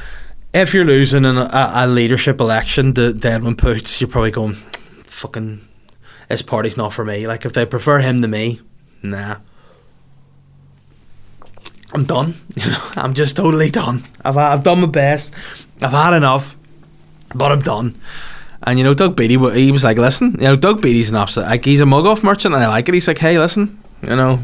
[0.53, 4.55] if you're losing in a, a leadership election to, to Edwin Poots, you're probably going,
[5.05, 5.61] fucking,
[6.27, 7.27] this party's not for me.
[7.27, 8.61] Like if they prefer him to me,
[9.03, 9.37] nah.
[11.93, 12.35] I'm done.
[12.95, 14.03] I'm just totally done.
[14.23, 15.33] I've I've done my best.
[15.81, 16.55] I've had enough,
[17.33, 17.99] but I'm done.
[18.63, 21.47] And you know, Doug Beattie, he was like, "Listen, you know, Doug Beattie's an absolute
[21.47, 24.15] like he's a mug off merchant, and I like it." He's like, "Hey, listen, you
[24.15, 24.39] know,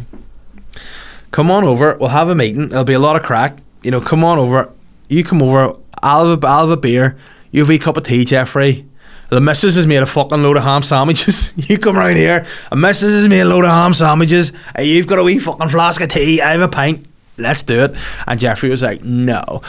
[1.32, 1.98] come on over.
[2.00, 2.70] We'll have a meeting.
[2.70, 3.60] There'll be a lot of crack.
[3.84, 4.72] You know, come on over.
[5.10, 5.76] You come over.
[6.02, 7.18] I'll have a, I'll have a beer.
[7.52, 8.86] You have a cup of tea, Jeffrey."
[9.30, 11.54] The missus has made a fucking load of ham sandwiches.
[11.70, 12.46] you come round here.
[12.72, 14.54] A missus has made a load of ham sandwiches.
[14.76, 16.42] And you've got a wee fucking flask of tea.
[16.42, 17.08] I have a pint.
[17.38, 17.96] Let's do it.
[18.28, 19.62] And Jeffrey was like, no.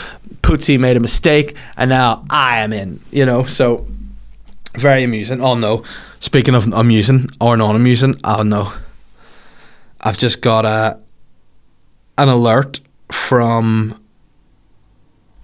[0.43, 1.57] Pootsy made a mistake.
[1.77, 3.01] And now I am in.
[3.11, 3.87] You know, so
[4.75, 5.41] very amusing.
[5.41, 5.83] Oh no.
[6.21, 8.73] Speaking of amusing or non amusing, oh no.
[10.01, 11.01] I've just got a
[12.19, 14.01] an alert from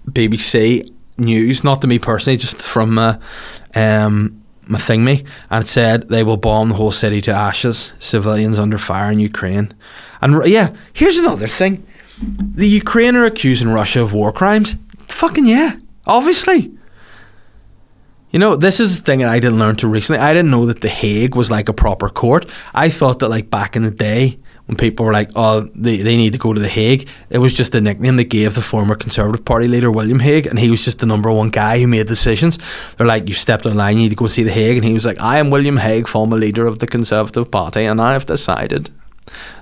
[0.09, 3.17] BBC News, not to me personally, just from uh,
[3.75, 7.91] um, my thing me, and it said they will bomb the whole city to ashes.
[7.99, 9.73] Civilians under fire in Ukraine,
[10.21, 11.85] and yeah, here's another thing:
[12.55, 14.75] the Ukraine are accusing Russia of war crimes.
[15.07, 15.73] Fucking yeah,
[16.05, 16.71] obviously.
[18.31, 20.19] You know, this is the thing that I didn't learn till recently.
[20.19, 22.49] I didn't know that The Hague was like a proper court.
[22.73, 26.15] I thought that like back in the day when people were like, oh, they, they
[26.15, 28.95] need to go to The Hague, it was just a nickname they gave the former
[28.95, 32.07] Conservative Party leader William Hague, and he was just the number one guy who made
[32.07, 32.57] decisions.
[32.95, 34.93] They're like, you stepped on line, you need to go see The Hague, and he
[34.93, 38.25] was like, I am William Hague, former leader of the Conservative Party, and I have
[38.25, 38.89] decided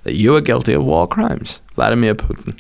[0.03, 2.57] that you are guilty of war crimes, Vladimir Putin.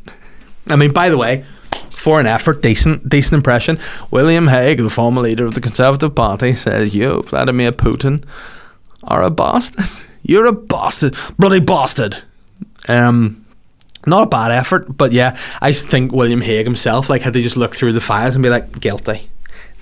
[0.67, 1.45] I mean, by the way,
[1.89, 3.79] for an effort, decent, decent impression.
[4.09, 8.23] William Hague, the former leader of the Conservative Party, says, "You, Vladimir Putin,
[9.03, 9.85] are a bastard.
[10.23, 12.23] You're a bastard, bloody bastard."
[12.87, 13.41] Um,
[14.05, 17.57] not a bad effort, but yeah, I think William Hague himself like had to just
[17.57, 19.29] look through the files and be like, guilty.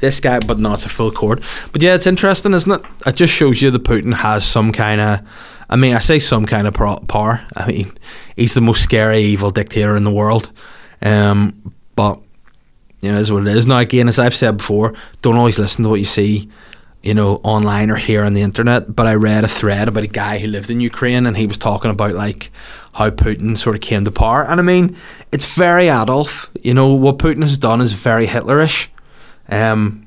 [0.01, 1.41] This guy, but not a full court.
[1.73, 2.81] But yeah, it's interesting, isn't it?
[3.05, 5.21] It just shows you that Putin has some kind of.
[5.69, 7.45] I mean, I say some kind of pro- power.
[7.55, 7.91] I mean,
[8.35, 10.51] he's the most scary, evil dictator in the world.
[11.01, 12.19] Um, but
[13.01, 13.65] you know, is what it is.
[13.65, 16.49] Now, again, as I've said before, don't always listen to what you see,
[17.01, 18.93] you know, online or here on the internet.
[18.93, 21.57] But I read a thread about a guy who lived in Ukraine, and he was
[21.57, 22.51] talking about like
[22.93, 24.43] how Putin sort of came to power.
[24.43, 24.97] And I mean,
[25.31, 26.49] it's very Adolf.
[26.61, 28.87] You know, what Putin has done is very Hitlerish.
[29.47, 30.05] Um,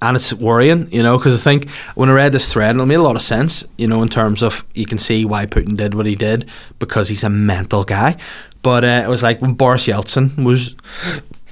[0.00, 2.94] and it's worrying, you know, because I think when I read this thread, it made
[2.94, 5.94] a lot of sense, you know, in terms of you can see why Putin did
[5.94, 8.16] what he did because he's a mental guy.
[8.62, 10.74] But uh, it was like when Boris Yeltsin was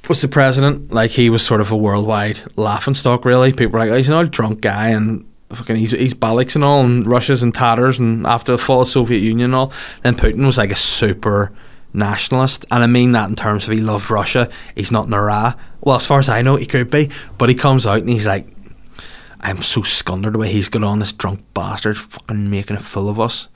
[0.09, 3.25] was the president, like he was sort of a worldwide laughing stock.
[3.25, 6.55] Really, people were like, oh, he's an old drunk guy and fucking he's he's Baliks
[6.55, 9.55] and all, and Russia's in tatters, and after the fall of the Soviet Union and
[9.55, 9.73] all,
[10.03, 11.53] then Putin was like a super
[11.93, 14.49] nationalist, and I mean that in terms of he loved Russia.
[14.75, 15.57] He's not Nara.
[15.81, 18.27] Well, as far as I know, he could be, but he comes out and he's
[18.27, 18.47] like,
[19.41, 23.09] I'm so scundered the way he's got on this drunk bastard, fucking making a fool
[23.09, 23.49] of us.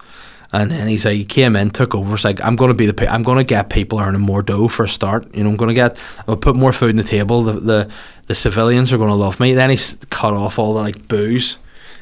[0.53, 2.15] And then he's like, he came in, took over.
[2.15, 4.41] It's like, I'm going to be the, pe- I'm going to get people earning more
[4.41, 5.35] dough for a start.
[5.35, 7.43] You know, I'm going to get, I'll put more food on the table.
[7.43, 7.91] The, the,
[8.29, 9.55] the civilians are going to love me.
[9.55, 11.59] Then he's cut off all the like booze,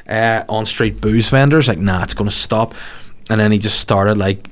[0.06, 1.66] uh, on street booze vendors.
[1.66, 2.74] Like, nah, it's going to stop.
[3.30, 4.50] And then he just started like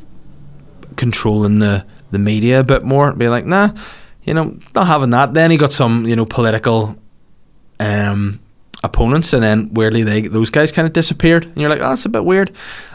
[1.00, 3.12] controlling the, the media a bit more.
[3.12, 3.70] Be like, nah,
[4.22, 5.32] you know, not having that.
[5.32, 6.94] Then he got some, you know, political,
[7.80, 8.38] um,
[8.82, 12.06] opponents, and then weirdly they those guys kind of disappeared, and you're like, oh, that's
[12.06, 12.50] a bit weird.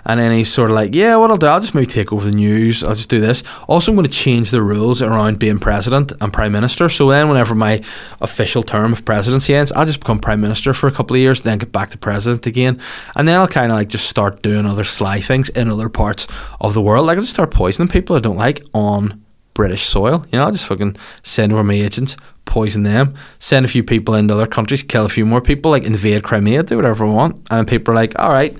[0.07, 2.29] And then he's sort of like, yeah, what I'll do, I'll just maybe take over
[2.29, 2.83] the news.
[2.83, 3.43] I'll just do this.
[3.67, 6.89] Also, I'm going to change the rules around being president and prime minister.
[6.89, 7.81] So then, whenever my
[8.21, 11.41] official term of presidency ends, I'll just become prime minister for a couple of years,
[11.41, 12.79] then get back to president again,
[13.15, 16.27] and then I'll kind of like just start doing other sly things in other parts
[16.61, 17.07] of the world.
[17.07, 19.24] Like I'll just start poisoning people I don't like on
[19.55, 20.23] British soil.
[20.31, 22.15] You know, I'll just fucking send over my agents,
[22.45, 25.83] poison them, send a few people into other countries, kill a few more people, like
[25.83, 27.47] invade Crimea, do whatever I want.
[27.49, 28.55] And people are like, all right.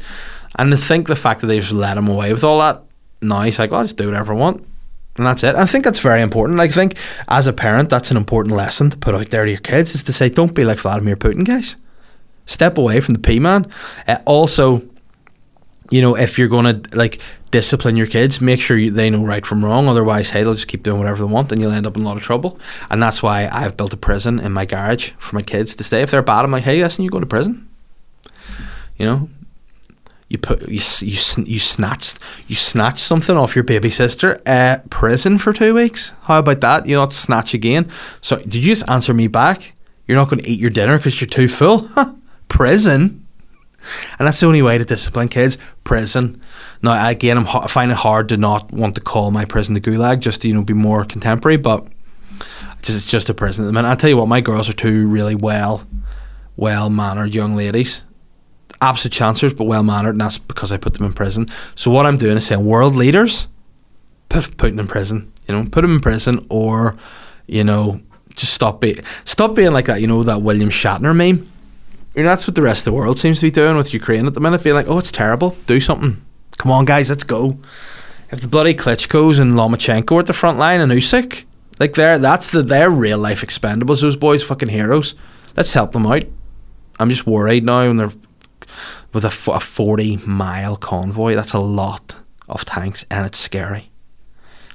[0.58, 2.82] And to think the fact that they just let him away with all that,
[3.22, 4.66] now he's like, well, I'll just do whatever I want.
[5.18, 5.56] And that's it.
[5.56, 6.60] I think that's very important.
[6.60, 9.60] I think as a parent, that's an important lesson to put out there to your
[9.60, 11.76] kids is to say, don't be like Vladimir Putin, guys.
[12.46, 13.72] Step away from the P man.
[14.08, 14.82] Uh, also,
[15.90, 17.22] you know, if you're going to like
[17.56, 19.88] discipline your kids, make sure you, they know right from wrong.
[19.88, 22.06] Otherwise, hey, they'll just keep doing whatever they want, and you'll end up in a
[22.06, 22.60] lot of trouble.
[22.90, 26.02] And that's why I've built a prison in my garage for my kids to stay.
[26.02, 27.70] If they're bad, I'm like, hey, listen, you go to prison.
[28.98, 29.30] You know,
[30.28, 34.42] you put you you you snatched you snatched something off your baby sister.
[34.46, 36.12] Uh, prison for two weeks.
[36.24, 36.86] How about that?
[36.88, 37.90] You not snatch again.
[38.20, 39.76] So did you just answer me back?
[40.08, 41.88] You're not going to eat your dinner because you're too full.
[42.50, 43.26] prison.
[44.20, 45.58] And that's the only way to discipline kids.
[45.86, 46.42] Prison.
[46.82, 49.82] Now, again, I'm, I find it hard to not want to call my prison the
[49.82, 51.58] gulag, just to you know be more contemporary.
[51.58, 51.88] But
[52.82, 53.90] just it's just a prison at the minute.
[53.90, 55.86] I tell you what, my girls are two really well,
[56.56, 58.04] well mannered young ladies.
[58.82, 61.48] Absolute chancers, but well mannered, and that's because I put them in prison.
[61.76, 63.48] So what I'm doing is saying, world leaders,
[64.30, 65.32] put put them in prison.
[65.48, 66.98] You know, put them in prison, or
[67.48, 68.02] you know,
[68.36, 70.02] just stop being stop being like that.
[70.02, 71.50] You know that William Shatner meme
[72.16, 74.26] you know, that's what the rest of the world seems to be doing with Ukraine
[74.26, 76.25] at the minute, being like, oh, it's terrible, do something.
[76.58, 77.60] Come on, guys, let's go.
[78.32, 81.46] If the bloody Klitschko's and Lomachenko at the front line and Usyk,
[81.80, 84.02] like they're that's the they're real life expendables.
[84.02, 85.16] Those boys, fucking heroes.
[85.56, 86.24] Let's help them out.
[87.00, 88.12] I'm just worried now when they're
[89.14, 91.36] with a 40 mile convoy.
[91.36, 92.16] That's a lot
[92.50, 93.90] of tanks and it's scary.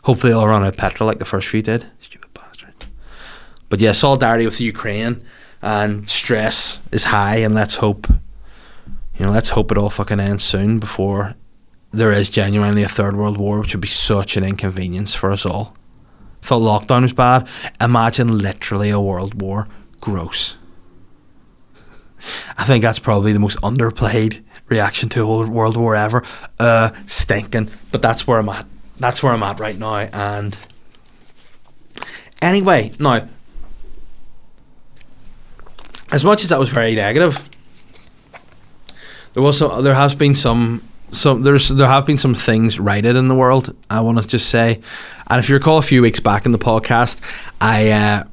[0.04, 1.86] Hopefully they'll run out of petrol like the first few did.
[2.00, 2.74] Stupid bastard.
[3.68, 5.22] But yeah, solidarity with the Ukraine
[5.60, 8.06] and stress is high and let's hope
[9.16, 11.34] you know, let's hope it all fucking ends soon before
[11.92, 15.44] there is genuinely a third world war, which would be such an inconvenience for us
[15.44, 15.76] all.
[16.40, 17.48] Thought lockdown was bad.
[17.80, 19.68] Imagine literally a world war.
[20.00, 20.56] Gross.
[22.56, 26.22] I think that's probably the most underplayed reaction to a world war ever.
[26.58, 27.70] Uh, stinking.
[27.92, 28.66] But that's where I'm at.
[28.98, 29.96] That's where I'm at right now.
[29.96, 30.58] And
[32.40, 33.28] anyway, now
[36.12, 37.48] as much as that was very negative,
[39.32, 43.16] there was some, there has been some some there's there have been some things righted
[43.16, 43.74] in the world.
[43.88, 44.80] I want to just say,
[45.28, 47.20] and if you recall a few weeks back in the podcast,
[47.60, 47.90] I.
[47.90, 48.24] Uh,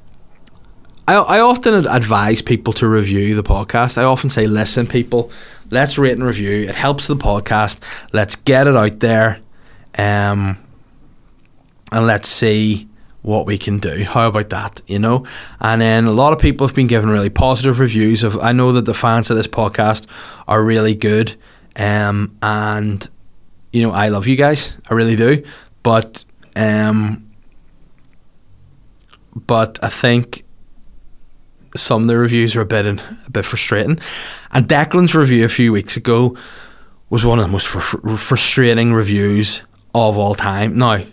[1.10, 3.98] I, I often advise people to review the podcast.
[3.98, 5.32] I often say, listen, people,
[5.72, 6.68] let's rate and review.
[6.68, 7.80] It helps the podcast.
[8.12, 9.40] Let's get it out there.
[9.98, 10.58] Um,
[11.94, 12.90] and let's see
[13.22, 14.04] what we can do.
[14.04, 14.82] How about that?
[14.88, 15.26] You know?
[15.60, 18.72] And then a lot of people have been given really positive reviews of I know
[18.74, 20.08] that the fans of this podcast
[20.48, 21.36] are really good.
[21.78, 23.08] Um, and
[23.72, 24.78] you know, I love you guys.
[24.90, 25.44] I really do.
[25.84, 27.30] But um
[29.46, 30.44] but I think
[31.76, 34.00] some of the reviews are a bit a bit frustrating.
[34.52, 36.36] And Declan's review a few weeks ago
[37.10, 39.62] was one of the most fr- frustrating reviews
[39.94, 40.78] of all time.
[40.78, 41.04] Now,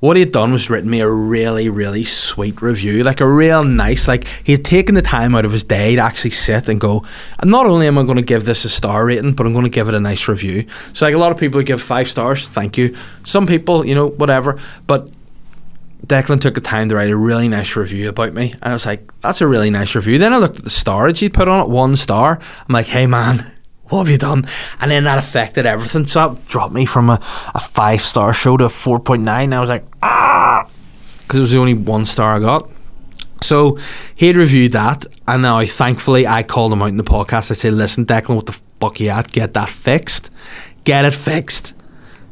[0.00, 3.64] what he had done was written me a really, really sweet review, like a real
[3.64, 6.78] nice, like he had taken the time out of his day to actually sit and
[6.78, 7.06] go,
[7.42, 9.70] not only am I going to give this a star rating, but I'm going to
[9.70, 10.66] give it a nice review.
[10.92, 12.96] So, like a lot of people give five stars, thank you.
[13.24, 15.10] Some people, you know, whatever, but
[16.06, 18.86] Declan took the time to write a really nice review about me, and I was
[18.86, 21.64] like, "That's a really nice review." Then I looked at the stars he'd put on
[21.64, 22.38] it, one star.
[22.38, 23.44] I'm like, "Hey man,
[23.88, 24.46] what have you done?"
[24.80, 27.20] And then that affected everything, so that dropped me from a,
[27.54, 29.52] a five star show to a four point nine.
[29.52, 30.68] I was like, "Ah,"
[31.20, 32.68] because it was the only one star I got.
[33.42, 33.78] So
[34.16, 37.50] he had reviewed that, and now I thankfully I called him out in the podcast.
[37.50, 39.32] I said, "Listen, Declan, what the fuck you at?
[39.32, 40.30] Get that fixed.
[40.84, 41.74] Get it fixed."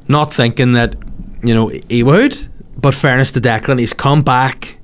[0.07, 0.97] Not thinking that
[1.43, 2.49] you know he would
[2.85, 4.77] but fairness to Declan, he's come back.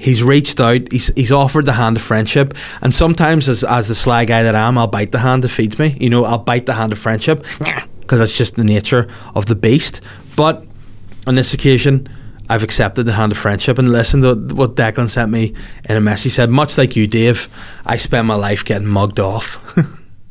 [0.00, 0.92] He's reached out.
[0.92, 4.54] He's he's offered the hand of friendship, and sometimes, as as the sly guy that
[4.54, 5.96] I am, I'll bite the hand that feeds me.
[6.00, 7.44] You know, I'll bite the hand of friendship
[8.00, 10.00] because that's just the nature of the beast.
[10.36, 10.64] But
[11.26, 12.08] on this occasion,
[12.48, 16.00] I've accepted the hand of friendship and listened to what Declan sent me in a
[16.00, 16.22] mess.
[16.22, 17.52] He said, much like you, Dave,
[17.84, 19.76] I spend my life getting mugged off.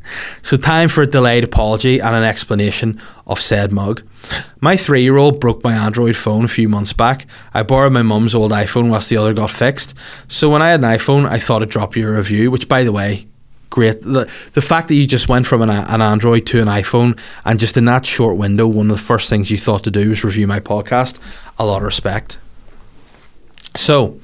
[0.42, 4.02] so time for a delayed apology and an explanation of said mug.
[4.60, 7.28] My three year old broke my Android phone a few months back.
[7.54, 9.94] I borrowed my mum's old iPhone whilst the other got fixed.
[10.28, 12.84] So when I had an iPhone, I thought I'd drop you a review, which, by
[12.84, 13.28] the way,
[13.70, 14.02] great.
[14.02, 17.60] The, the fact that you just went from an, an Android to an iPhone and
[17.60, 20.24] just in that short window, one of the first things you thought to do was
[20.24, 21.20] review my podcast,
[21.60, 22.40] a lot of respect.
[23.76, 24.20] So,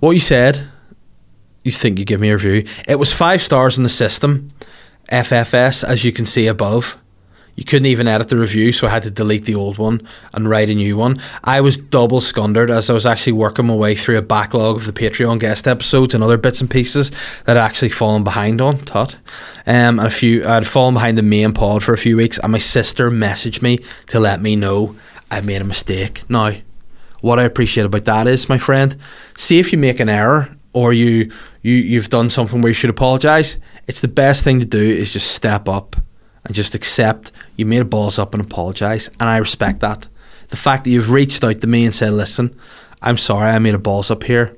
[0.00, 0.68] what you said,
[1.64, 2.64] you think you give me a review.
[2.86, 4.50] It was five stars in the system,
[5.10, 6.98] FFS, as you can see above
[7.54, 10.48] you couldn't even edit the review, so I had to delete the old one and
[10.48, 11.16] write a new one.
[11.44, 14.86] I was double scundered as I was actually working my way through a backlog of
[14.86, 17.10] the Patreon guest episodes and other bits and pieces
[17.44, 18.78] that I'd actually fallen behind on.
[18.78, 19.14] Tut.
[19.66, 22.52] Um, and a few, I'd fallen behind the main pod for a few weeks, and
[22.52, 24.96] my sister messaged me to let me know
[25.30, 26.28] I made a mistake.
[26.28, 26.52] Now,
[27.20, 28.96] what I appreciate about that is, my friend,
[29.36, 31.30] see if you make an error or you
[31.62, 33.58] you you've done something where you should apologize.
[33.86, 35.96] It's the best thing to do is just step up
[36.44, 39.08] and just accept you made a balls up and apologise.
[39.20, 40.06] And I respect that.
[40.48, 42.58] The fact that you've reached out to me and said, listen,
[43.02, 44.56] I'm sorry I made a balls up here.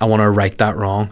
[0.00, 1.08] I want to right that wrong.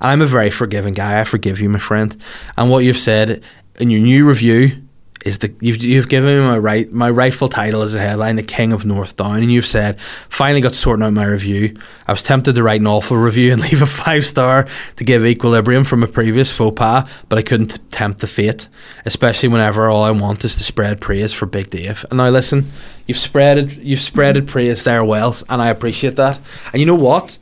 [0.00, 1.20] And I'm a very forgiving guy.
[1.20, 2.16] I forgive you, my friend.
[2.56, 3.42] And what you've said
[3.78, 4.81] in your new review
[5.24, 8.42] is the you've, you've given me my right my rightful title as a headline, the
[8.42, 11.76] King of North Down, and you've said finally got sorting out my review.
[12.06, 15.24] I was tempted to write an awful review and leave a five star to give
[15.24, 18.68] equilibrium from a previous faux pas, but I couldn't tempt the fate,
[19.04, 22.04] especially whenever all I want is to spread praise for Big Dave.
[22.10, 22.66] And now listen,
[23.06, 26.38] you've spreaded you've spreaded praise there well, and I appreciate that.
[26.72, 27.38] And you know what?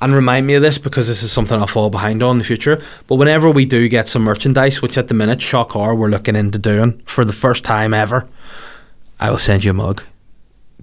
[0.00, 2.44] And remind me of this because this is something I'll fall behind on in the
[2.44, 2.82] future.
[3.06, 6.36] But whenever we do get some merchandise, which at the minute, shock horror, we're looking
[6.36, 8.28] into doing for the first time ever,
[9.18, 10.02] I will send you a mug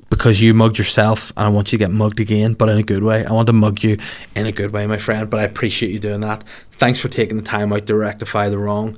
[0.10, 2.84] because you mugged yourself and I want you to get mugged again, but in a
[2.84, 3.26] good way.
[3.26, 3.98] I want to mug you
[4.36, 6.44] in a good way, my friend, but I appreciate you doing that.
[6.74, 8.96] Thanks for taking the time out to rectify the wrong,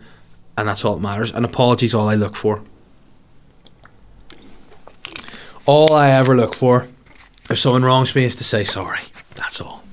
[0.58, 1.32] and that's all that matters.
[1.32, 2.62] And apologies, all I look for.
[5.66, 6.88] All I ever look for
[7.50, 9.00] if someone wrongs me is to say sorry.
[9.36, 9.85] That's all.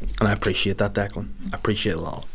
[0.00, 1.28] And I appreciate that, Declan.
[1.52, 2.26] I appreciate it a lot.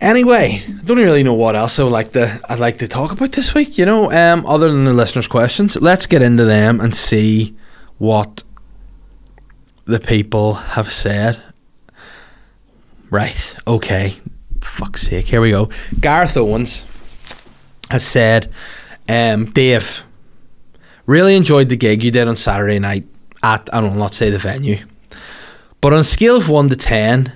[0.00, 3.12] Anyway, I don't really know what else I would like to I'd like to talk
[3.12, 5.80] about this week, you know, um, other than the listeners' questions.
[5.80, 7.56] Let's get into them and see
[7.98, 8.44] what
[9.86, 11.40] the people have said.
[13.08, 14.14] Right, okay.
[14.60, 15.70] Fuck's sake, here we go.
[16.00, 16.84] Gareth Owens
[17.90, 18.52] has said,
[19.08, 20.02] um, Dave,
[21.06, 23.04] really enjoyed the gig you did on Saturday night
[23.42, 24.78] at I don't know not say the venue.
[25.80, 27.32] But on a scale of 1 to 10,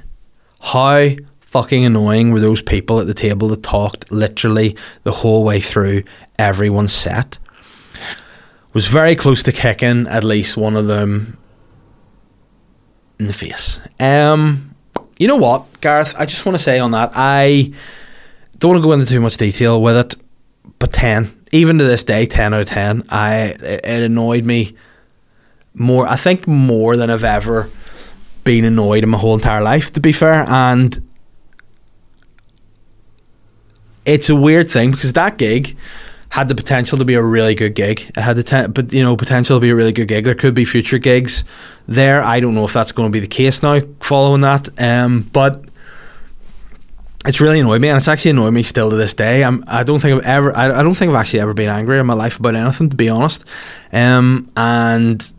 [0.61, 1.09] how
[1.41, 6.03] fucking annoying were those people at the table that talked literally the whole way through
[6.39, 7.39] everyone's set?
[8.73, 11.37] Was very close to kicking at least one of them
[13.19, 13.81] in the face.
[13.99, 14.75] Um,
[15.19, 16.15] you know what, Gareth?
[16.19, 17.73] I just want to say on that, I
[18.59, 20.15] don't want to go into too much detail with it,
[20.79, 24.75] but 10, even to this day, 10 out of 10, I, it annoyed me
[25.75, 27.71] more, I think more than I've ever
[28.45, 30.45] been annoyed in my whole entire life, to be fair.
[30.49, 31.01] And
[34.05, 35.77] it's a weird thing because that gig
[36.31, 38.11] had the potential to be a really good gig.
[38.17, 40.25] It had the te- but you know potential to be a really good gig.
[40.25, 41.45] There could be future gigs
[41.87, 42.23] there.
[42.23, 44.69] I don't know if that's going to be the case now following that.
[44.81, 45.65] Um, but
[47.27, 49.45] it's really annoyed me, and it's actually annoyed me still to this day.
[49.45, 51.99] I'm, I don't think I've ever, I, I don't think I've actually ever been angry
[51.99, 53.45] in my life about anything, to be honest.
[53.93, 55.33] Um, and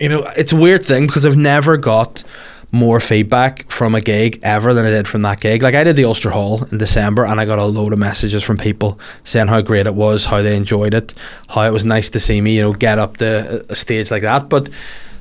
[0.00, 2.24] you know, it's a weird thing because I've never got
[2.72, 5.62] more feedback from a gig ever than I did from that gig.
[5.62, 8.42] Like I did the Ulster Hall in December and I got a load of messages
[8.42, 11.12] from people saying how great it was, how they enjoyed it,
[11.48, 14.22] how it was nice to see me, you know, get up the a stage like
[14.22, 14.48] that.
[14.48, 14.70] But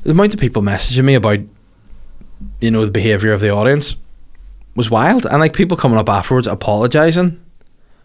[0.04, 1.40] the amount of people messaging me about,
[2.62, 3.96] you know, the behaviour of the audience
[4.76, 5.26] was wild.
[5.26, 7.44] And like people coming up afterwards apologising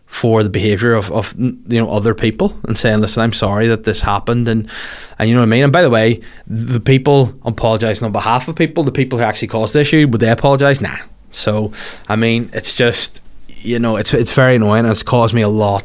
[0.06, 3.84] for the behaviour of, of you know other people and saying, "Listen, I'm sorry that
[3.84, 4.70] this happened," and
[5.18, 5.64] and you know what I mean.
[5.64, 9.48] And by the way, the people apologising on behalf of people, the people who actually
[9.48, 10.80] caused the issue, would they apologise?
[10.80, 10.96] Nah.
[11.32, 11.72] So
[12.08, 13.22] I mean, it's just
[13.64, 14.84] you know, it's it's very annoying.
[14.86, 15.84] It's caused me a lot,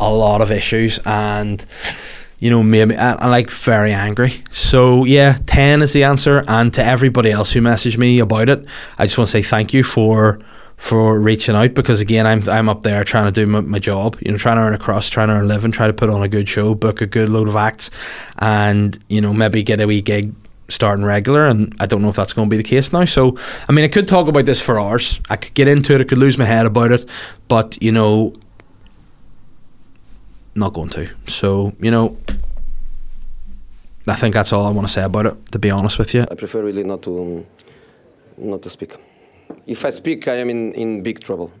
[0.00, 1.64] a lot of issues, and
[2.38, 4.42] you know, made me I'm like very angry.
[4.50, 6.44] So yeah, ten is the answer.
[6.48, 8.64] And to everybody else who messaged me about it,
[8.98, 10.40] I just want to say thank you for
[10.78, 14.16] for reaching out because again I'm I'm up there trying to do my, my, job
[14.24, 16.08] you know trying to earn a cross trying to earn a living try to put
[16.08, 17.90] on a good show book a good load of acts
[18.38, 20.32] and you know maybe get a wee gig
[20.68, 23.04] starting regular and I don't know if that's going to be the case now.
[23.06, 23.36] So
[23.68, 25.20] I mean I could talk about this for hours.
[25.28, 27.04] I could get into it I could lose my head about it
[27.48, 28.34] but you know
[30.54, 31.10] not going to.
[31.26, 32.16] So you know
[34.06, 36.22] I think that's all I want to say about it to be honest with you.
[36.30, 37.46] I prefer really not to um,
[38.36, 38.94] not to speak
[39.68, 41.52] if I speak, I am in, in big trouble.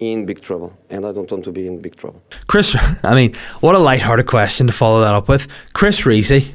[0.00, 0.76] In big trouble.
[0.88, 2.22] And I don't want to be in big trouble.
[2.46, 5.46] Chris, I mean, what a light-hearted question to follow that up with.
[5.74, 6.48] Chris Reesy,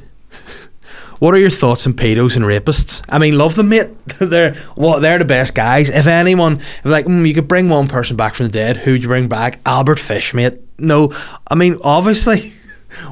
[1.19, 3.05] what are your thoughts on pedos and rapists?
[3.07, 3.89] I mean, love them, mate.
[4.19, 5.89] they're well, they're the best guys.
[5.89, 9.03] If anyone, if like, mm, you could bring one person back from the dead, who'd
[9.03, 9.59] you bring back?
[9.67, 10.55] Albert Fish, mate.
[10.79, 11.13] No,
[11.47, 12.51] I mean, obviously,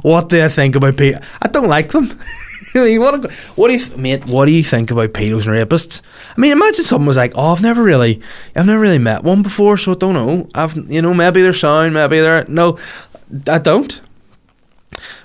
[0.02, 1.24] what do I think about pedos?
[1.44, 2.12] I don't like them.
[2.76, 4.26] I mean, what, what do you, mate?
[4.26, 6.02] What do you think about pedos and rapists?
[6.36, 8.22] I mean, imagine someone was like, "Oh, I've never really,
[8.56, 10.48] I've never really met one before, so I don't know.
[10.56, 12.78] I've, you know, maybe they're sound, maybe they're no,
[13.48, 14.02] I don't."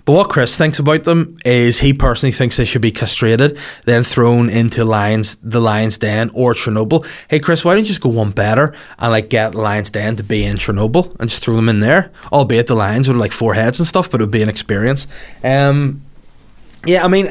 [0.07, 4.05] But what Chris thinks about them is he personally thinks they should be castrated, then
[4.05, 7.05] thrown into lions, the lion's den or Chernobyl.
[7.29, 10.15] Hey Chris, why don't you just go one better and like get the lion's den
[10.17, 12.13] to be in Chernobyl and just throw them in there?
[12.33, 15.09] Albeit the lions would like four heads and stuff, but it would be an experience.
[15.43, 16.06] Um,
[16.87, 17.29] yeah, I mean,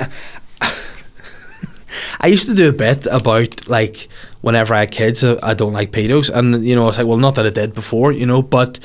[2.19, 4.07] I used to do a bit about like
[4.41, 7.07] whenever I had kids, uh, I don't like pedos, and you know, I was like,
[7.07, 8.79] well, not that I did before, you know, but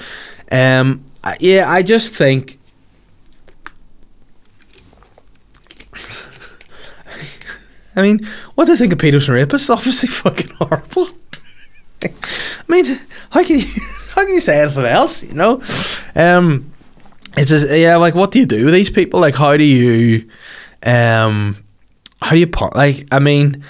[0.50, 1.04] um,
[1.38, 2.58] yeah, I just think.
[7.96, 9.70] I mean, what do I think of pedos and rapists?
[9.76, 11.08] Obviously, fucking horrible.
[12.04, 12.10] I
[12.68, 12.98] mean,
[13.30, 13.66] how can you
[14.14, 15.22] how can you say anything else?
[15.22, 15.62] You know,
[16.14, 16.69] um,
[17.36, 19.20] it's just yeah, like what do you do with these people?
[19.20, 20.28] Like, how do you
[20.84, 21.56] um,
[22.20, 23.06] how do you like?
[23.12, 23.64] I mean,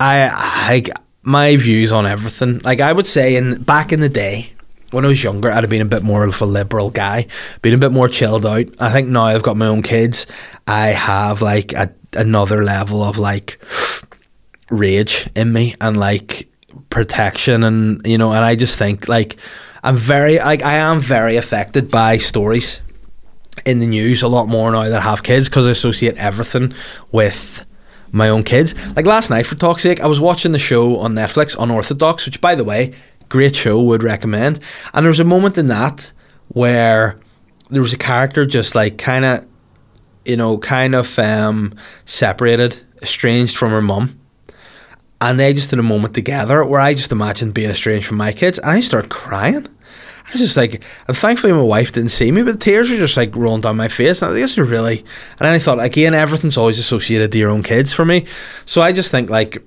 [0.00, 0.82] I I
[1.22, 2.58] my views on everything.
[2.64, 4.52] Like I would say, in back in the day
[4.90, 7.26] when I was younger, I'd have been a bit more of a liberal guy,
[7.62, 8.66] been a bit more chilled out.
[8.78, 10.26] I think now I've got my own kids.
[10.66, 13.62] I have like a, another level of like
[14.70, 16.48] rage in me and like
[16.90, 19.36] protection and you know and I just think like
[19.82, 22.80] I'm very like I am very affected by stories
[23.64, 26.74] in the news a lot more now that I have kids because I associate everything
[27.12, 27.66] with
[28.12, 28.74] my own kids.
[28.94, 32.40] Like last night, for talk's sake, I was watching the show on Netflix, Unorthodox, which,
[32.40, 32.94] by the way,
[33.28, 34.60] great show, would recommend.
[34.92, 36.12] And there was a moment in that
[36.48, 37.18] where
[37.70, 39.46] there was a character just like kind of,
[40.24, 44.20] you know, kind of um, separated, estranged from her mum.
[45.20, 48.32] And they just in a moment together where I just imagined being estranged from my
[48.32, 49.66] kids, and I started crying.
[50.26, 52.96] I was just like, and thankfully my wife didn't see me, but the tears were
[52.96, 54.22] just like rolling down my face.
[54.22, 57.38] And I think this is really, and then I thought, again, everything's always associated to
[57.38, 58.26] your own kids for me.
[58.64, 59.62] So I just think like,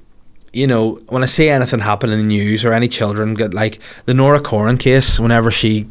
[0.54, 3.80] you know, when I see anything happen in the news or any children get like
[4.06, 5.88] the Nora Quoirin case, whenever she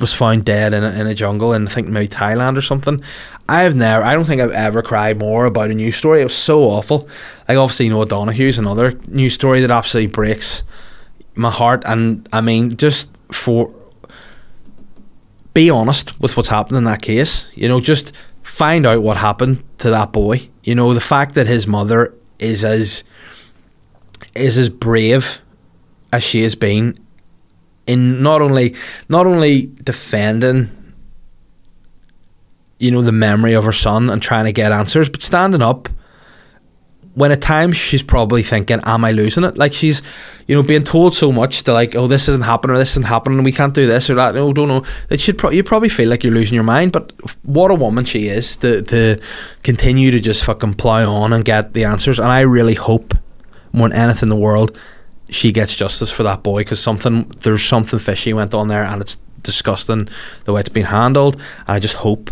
[0.00, 3.02] was found dead in a, in a jungle in I think maybe Thailand or something.
[3.48, 6.20] I've never, I don't think I've ever cried more about a news story.
[6.20, 7.08] It was so awful.
[7.48, 10.64] Like obviously, you know, Noah Donohoe's another news story that absolutely breaks
[11.36, 11.82] my heart.
[11.86, 13.74] And I mean, just for
[15.54, 17.48] be honest with what's happened in that case.
[17.54, 18.12] You know, just
[18.42, 20.48] find out what happened to that boy.
[20.62, 23.04] You know, the fact that his mother is as
[24.34, 25.40] is as brave
[26.12, 26.98] as she has been
[27.86, 28.74] in not only
[29.08, 30.70] not only defending
[32.78, 35.88] you know the memory of her son and trying to get answers but standing up
[37.16, 39.56] when at times she's probably thinking am i losing it?
[39.56, 40.02] Like she's
[40.46, 43.06] you know being told so much to like oh this isn't happening or this isn't
[43.06, 44.34] happening we can't do this or that.
[44.34, 44.84] No don't know.
[45.08, 47.12] That should pro- you probably feel like you're losing your mind but
[47.42, 49.18] what a woman she is to, to
[49.62, 52.18] continue to just fucking plow on and get the answers.
[52.18, 53.14] And i really hope
[53.72, 54.78] more than anything in the world
[55.30, 59.00] she gets justice for that boy because something there's something fishy went on there and
[59.00, 60.08] it's disgusting
[60.44, 61.36] the way it's been handled.
[61.36, 62.30] And i just hope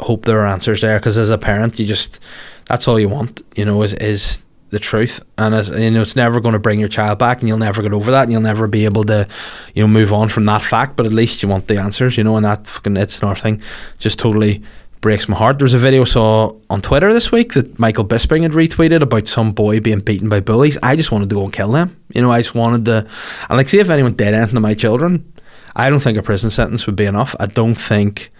[0.00, 2.18] hope there are answers there because as a parent you just
[2.66, 6.16] that's all you want you know is is the truth and as, you know it's
[6.16, 8.40] never going to bring your child back and you'll never get over that and you'll
[8.40, 9.26] never be able to
[9.74, 12.24] you know move on from that fact but at least you want the answers you
[12.24, 13.62] know and that fucking it's another thing
[13.98, 14.62] just totally
[15.06, 15.58] breaks my heart.
[15.58, 19.02] There was a video I saw on Twitter this week that Michael Bisping had retweeted
[19.02, 20.78] about some boy being beaten by bullies.
[20.82, 21.96] I just wanted to go and kill them.
[22.12, 23.08] You know, I just wanted to,
[23.48, 25.32] and like, see if anyone did anything to my children.
[25.76, 27.36] I don't think a prison sentence would be enough.
[27.38, 28.32] I don't think,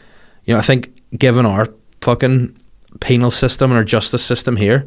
[0.44, 1.68] you know, I think given our
[2.00, 2.56] fucking
[3.00, 4.86] penal system and our justice system here,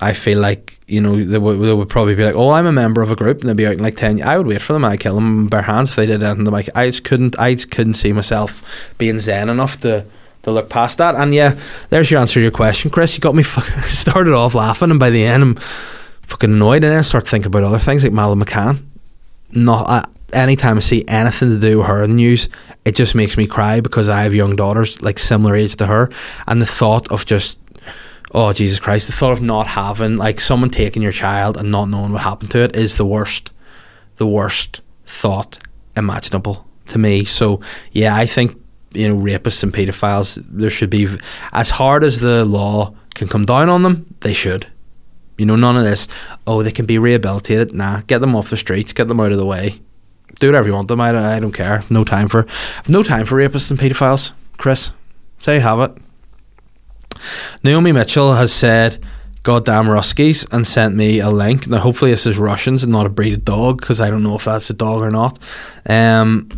[0.00, 2.72] I feel like you know they would, they would probably be like, "Oh, I'm a
[2.72, 4.22] member of a group," and they'd be out in like ten.
[4.22, 4.84] I would wait for them.
[4.84, 6.64] I'd kill them bare hands if they did anything my.
[6.74, 7.38] I just couldn't.
[7.38, 10.04] I just couldn't see myself being zen enough to
[10.42, 11.16] to look past that.
[11.16, 11.58] And yeah,
[11.90, 13.16] there's your answer to your question, Chris.
[13.16, 15.54] You got me started off laughing, and by the end, I'm
[16.22, 18.84] fucking annoyed, and then I start thinking about other things like Madeleine McCann.
[19.50, 22.48] Not anytime I see anything to do with her in the news,
[22.84, 26.10] it just makes me cry because I have young daughters like similar age to her,
[26.46, 27.58] and the thought of just
[28.32, 31.88] oh Jesus Christ, the thought of not having like someone taking your child and not
[31.88, 33.52] knowing what happened to it is the worst,
[34.16, 35.58] the worst thought
[35.96, 37.24] imaginable to me.
[37.24, 37.60] So
[37.92, 38.60] yeah, I think
[38.92, 41.08] you know rapists and paedophiles there should be
[41.52, 44.66] as hard as the law can come down on them, they should.
[45.36, 46.08] You know, none of this.
[46.48, 47.72] Oh, they can be rehabilitated.
[47.72, 49.80] Nah, get them off the streets, get them out of the way.
[50.40, 51.00] Do whatever you want them.
[51.00, 51.82] I I don't care.
[51.90, 52.46] No time for,
[52.88, 54.32] no time for rapists and paedophiles.
[54.56, 54.92] Chris,
[55.38, 55.92] say you have it.
[57.64, 59.04] Naomi Mitchell has said,
[59.42, 61.66] "Goddamn Ruskies," and sent me a link.
[61.66, 64.36] Now, hopefully, this is Russians and not a breed of dog because I don't know
[64.36, 65.38] if that's a dog or not.
[65.88, 66.48] Um,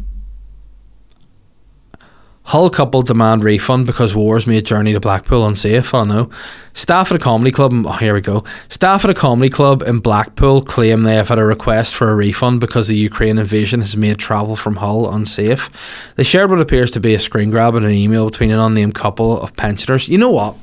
[2.51, 5.95] Hull couple demand refund because wars made journey to Blackpool unsafe.
[5.95, 6.31] Oh no.
[6.73, 7.73] Staff at a comedy club.
[7.87, 8.43] Oh, here we go.
[8.69, 12.17] Staff at a comedy club in Blackpool claim they have had a request for a
[12.17, 15.71] refund because the Ukraine invasion has made travel from Hull unsafe.
[16.17, 18.97] They shared what appears to be a screen grab and an email between an unnamed
[18.97, 20.09] couple of pensioners.
[20.09, 20.57] You know what?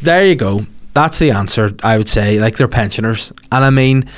[0.00, 0.66] There you go.
[0.94, 1.74] That's the answer.
[1.82, 4.08] I would say like they're pensioners, and I mean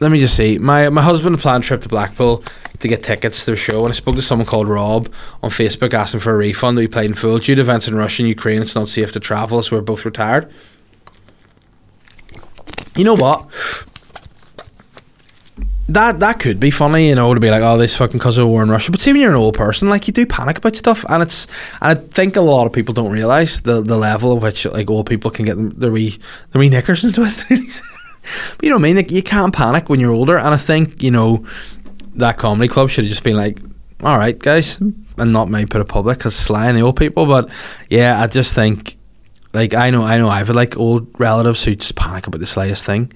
[0.00, 0.58] let me just see.
[0.58, 2.42] My my husband planned a trip to Blackpool
[2.80, 5.94] to get tickets to their show, and I spoke to someone called Rob on Facebook
[5.94, 6.76] asking for a refund.
[6.76, 8.60] We played in full due to events in Russia and Ukraine.
[8.60, 10.52] It's not safe to travel, so we're both retired.
[12.96, 13.48] You know what?
[15.88, 18.48] That that could be funny, you know, to be like, oh, this fucking cause of
[18.48, 18.90] war in Russia.
[18.90, 21.46] But see, when you're an old person, like you do panic about stuff, and it's,
[21.80, 24.90] and I think a lot of people don't realize the the level of which like
[24.90, 26.18] old people can get their wee
[26.50, 27.60] their wee knickers and twisted.
[28.56, 28.96] but you know what I mean?
[28.96, 31.44] Like you can't panic when you're older, and I think you know
[32.14, 33.60] that comedy club should have just been like,
[34.02, 37.26] all right, guys, and not maybe put it public because slying the old people.
[37.26, 37.50] But
[37.88, 38.96] yeah, I just think,
[39.52, 42.84] like, I know, I know, I've like old relatives who just panic about the slightest
[42.84, 43.12] thing.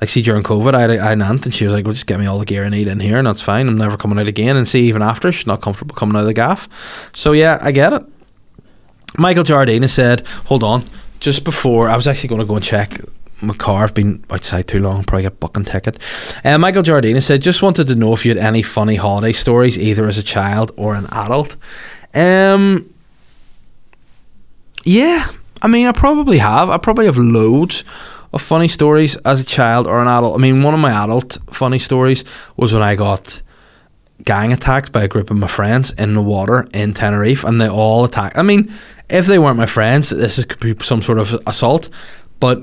[0.00, 1.92] Like, see, during COVID, I had, I had an aunt and she was like, well,
[1.92, 3.66] just get me all the gear I need in here and that's fine.
[3.66, 4.56] I'm never coming out again.
[4.56, 6.68] And see, even after, she's not comfortable coming out of the gaff.
[7.14, 8.04] So yeah, I get it.
[9.16, 10.84] Michael Jardina said, hold on,
[11.18, 13.00] just before, I was actually going to go and check
[13.40, 13.84] my car.
[13.84, 15.04] I've been outside too long.
[15.04, 15.98] Probably get a booking ticket.
[16.44, 19.78] Uh, Michael Jardina said, just wanted to know if you had any funny holiday stories,
[19.78, 21.56] either as a child or an adult.
[22.14, 22.92] Um,
[24.84, 25.26] yeah,
[25.62, 26.70] I mean, I probably have.
[26.70, 27.84] I probably have loads
[28.32, 30.38] of funny stories as a child or an adult.
[30.38, 32.24] I mean, one of my adult funny stories
[32.56, 33.42] was when I got
[34.24, 37.68] gang attacked by a group of my friends in the water in Tenerife, and they
[37.68, 38.36] all attacked.
[38.36, 38.72] I mean,
[39.08, 41.88] if they weren't my friends, this is could be some sort of assault,
[42.40, 42.62] but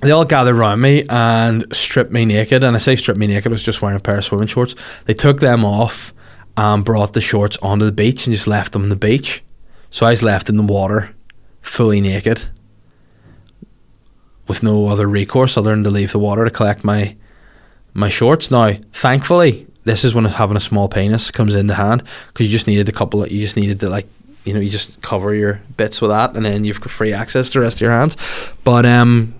[0.00, 2.62] they all gathered around me and stripped me naked.
[2.62, 4.74] And I say stripped me naked, I was just wearing a pair of swimming shorts.
[5.04, 6.12] They took them off
[6.56, 9.42] and brought the shorts onto the beach and just left them on the beach.
[9.90, 11.14] So I was left in the water,
[11.60, 12.48] fully naked,
[14.48, 17.16] with no other recourse other than to leave the water to collect my
[17.94, 18.50] my shorts.
[18.50, 22.66] Now, thankfully, this is when having a small penis comes into hand because you just
[22.66, 23.22] needed a couple.
[23.22, 24.06] Of, you just needed to like
[24.44, 27.48] you know you just cover your bits with that, and then you've got free access
[27.50, 28.16] to the rest of your hands.
[28.64, 29.34] But um,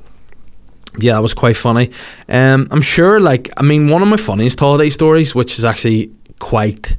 [0.99, 1.91] yeah, it was quite funny.
[2.29, 6.11] Um, I'm sure, like, I mean, one of my funniest holiday stories, which is actually
[6.39, 6.97] quite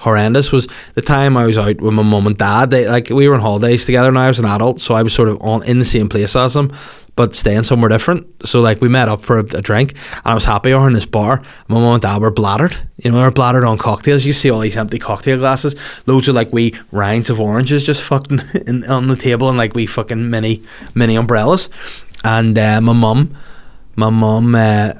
[0.00, 2.70] horrendous was the time I was out with my mum and dad.
[2.70, 5.14] They like we were on holidays together, and I was an adult, so I was
[5.14, 6.72] sort of on in the same place as them,
[7.16, 8.26] but staying somewhere different.
[8.46, 10.94] So like we met up for a, a drink, and I was happy over in
[10.94, 11.42] this bar.
[11.68, 14.24] My mum and dad were bladdered, you know, they were bladdered on cocktails.
[14.24, 18.02] You see all these empty cocktail glasses, loads of like wee rinds of oranges just
[18.02, 20.62] fucking in, on the table, and like we fucking mini
[20.94, 21.68] mini umbrellas.
[22.24, 23.36] And uh, my mum,
[23.96, 24.54] my mum.
[24.54, 24.92] Uh,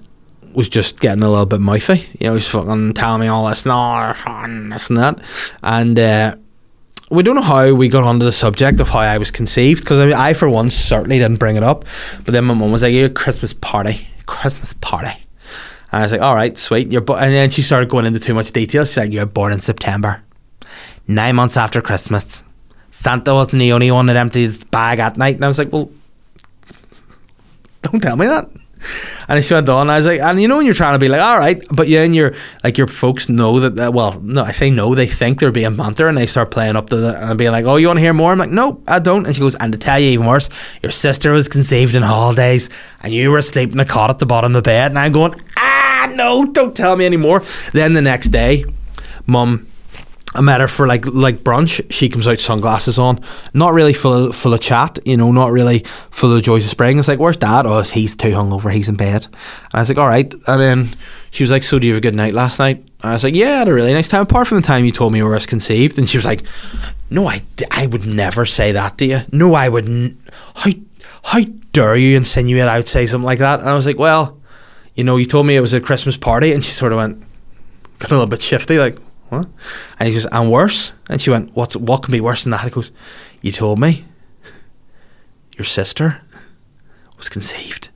[0.52, 2.06] was just getting a little bit mouthy.
[2.18, 4.12] You know, he's fucking telling me all this, no,
[4.68, 5.22] this and that.
[5.62, 6.34] And uh,
[7.10, 9.98] we don't know how we got onto the subject of how I was conceived because
[9.98, 11.84] I, mean, I, for one, certainly didn't bring it up.
[12.24, 15.10] But then my mum was like, "Your Christmas party, Christmas party."
[15.92, 18.34] And I was like, "All right, sweet." You're and then she started going into too
[18.34, 18.84] much detail.
[18.84, 20.22] She's like, "You're born in September,
[21.08, 22.44] nine months after Christmas.
[22.92, 25.72] Santa wasn't the only one that emptied his bag at night." And I was like,
[25.72, 25.90] "Well,
[27.82, 28.50] don't tell me that."
[29.28, 29.90] And she went on.
[29.90, 31.86] I was like, and you know when you're trying to be like, all right, but
[31.86, 33.76] yeah, and you're like your folks know that.
[33.76, 34.94] that well, no, I say no.
[34.94, 37.66] They think they're being banter, and they start playing up to the and being like,
[37.66, 38.32] oh, you want to hear more?
[38.32, 39.26] I'm like, no, I don't.
[39.26, 40.48] And she goes, and to tell you even worse,
[40.82, 42.70] your sister was conceived in holidays,
[43.02, 44.90] and you were asleep in a cot at the bottom of the bed.
[44.90, 47.42] And I'm going, ah, no, don't tell me anymore.
[47.72, 48.64] Then the next day,
[49.26, 49.69] mum
[50.34, 51.84] I met her for like like brunch.
[51.90, 53.20] She comes out sunglasses on,
[53.52, 56.70] not really full of, full of chat, you know, not really full of joys of
[56.70, 56.98] spring.
[56.98, 57.66] It's like, where's dad?
[57.66, 58.72] Oh, he's too hungover.
[58.72, 59.26] He's in bed.
[59.26, 60.32] And I was like, all right.
[60.46, 60.88] And then
[61.32, 62.76] she was like, so do you have a good night last night?
[62.76, 64.22] And I was like, yeah, I had a really nice time.
[64.22, 65.98] Apart from the time you told me you were conceived.
[65.98, 66.42] And she was like,
[67.10, 69.20] no, I, I would never say that to you.
[69.32, 70.16] No, I wouldn't.
[70.54, 70.70] How
[71.22, 71.40] how
[71.72, 73.60] dare you insinuate I would say something like that?
[73.60, 74.40] And I was like, well,
[74.94, 77.22] you know, you told me it was a Christmas party, and she sort of went,
[77.98, 78.98] got a little bit shifty, like
[79.30, 79.46] what?
[79.98, 80.92] And he goes, and worse?
[81.08, 82.62] And she went, What's what can be worse than that?
[82.62, 82.92] He goes,
[83.40, 84.04] You told me
[85.56, 86.20] your sister
[87.16, 87.90] was conceived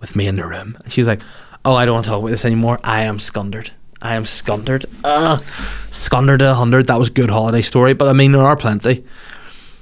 [0.00, 0.76] with me in the room.
[0.82, 1.22] And she was like,
[1.64, 2.78] Oh, I don't want to talk about this anymore.
[2.84, 3.70] I am scundered.
[4.02, 4.86] I am scundered.
[5.04, 5.44] Ugh.
[5.90, 6.86] Scundered a hundred.
[6.86, 7.92] That was a good holiday story.
[7.92, 9.04] But I mean, there are plenty.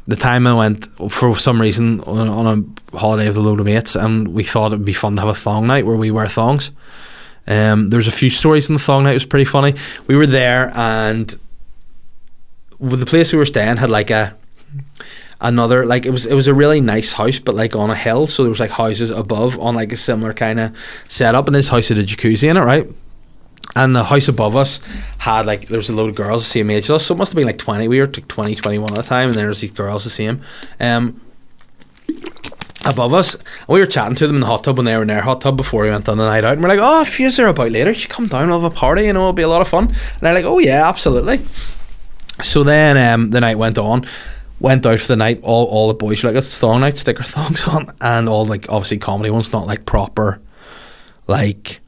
[0.09, 3.66] The time I went, for some reason, on, on a holiday with a load of
[3.66, 6.26] mates, and we thought it'd be fun to have a thong night where we wear
[6.26, 6.72] thongs.
[7.49, 9.12] Um, was a few stories in the thong night.
[9.12, 9.74] It was pretty funny.
[10.07, 11.34] We were there, and
[12.78, 14.36] the place we were staying had like a
[15.40, 18.26] another like it was it was a really nice house, but like on a hill.
[18.26, 20.76] So there was like houses above on like a similar kind of
[21.09, 22.86] setup, and this house had a jacuzzi in it, right?
[23.76, 24.80] And the house above us
[25.18, 27.18] had like there was a load of girls the same age as us, so it
[27.18, 27.88] must have been like twenty.
[27.88, 30.42] We were like 20, 21 at the time, and there was these girls the same.
[30.80, 31.20] Um,
[32.85, 33.35] above us.
[33.35, 35.20] And we were chatting to them in the hot tub when they were in their
[35.20, 36.55] hot tub before we went on the night out.
[36.55, 39.05] And we're like, oh, if you're about later, you come down, we'll have a party,
[39.05, 39.89] you know, it'll be a lot of fun.
[39.89, 41.41] And they're like, oh, yeah, absolutely.
[42.43, 44.07] So then um, the night went on.
[44.61, 45.41] Went out for the night.
[45.43, 47.91] All, all the boys were like, it's thong night, stick sticker thongs on.
[48.01, 50.41] And all, like, obviously comedy ones, not like proper,
[51.29, 51.81] like,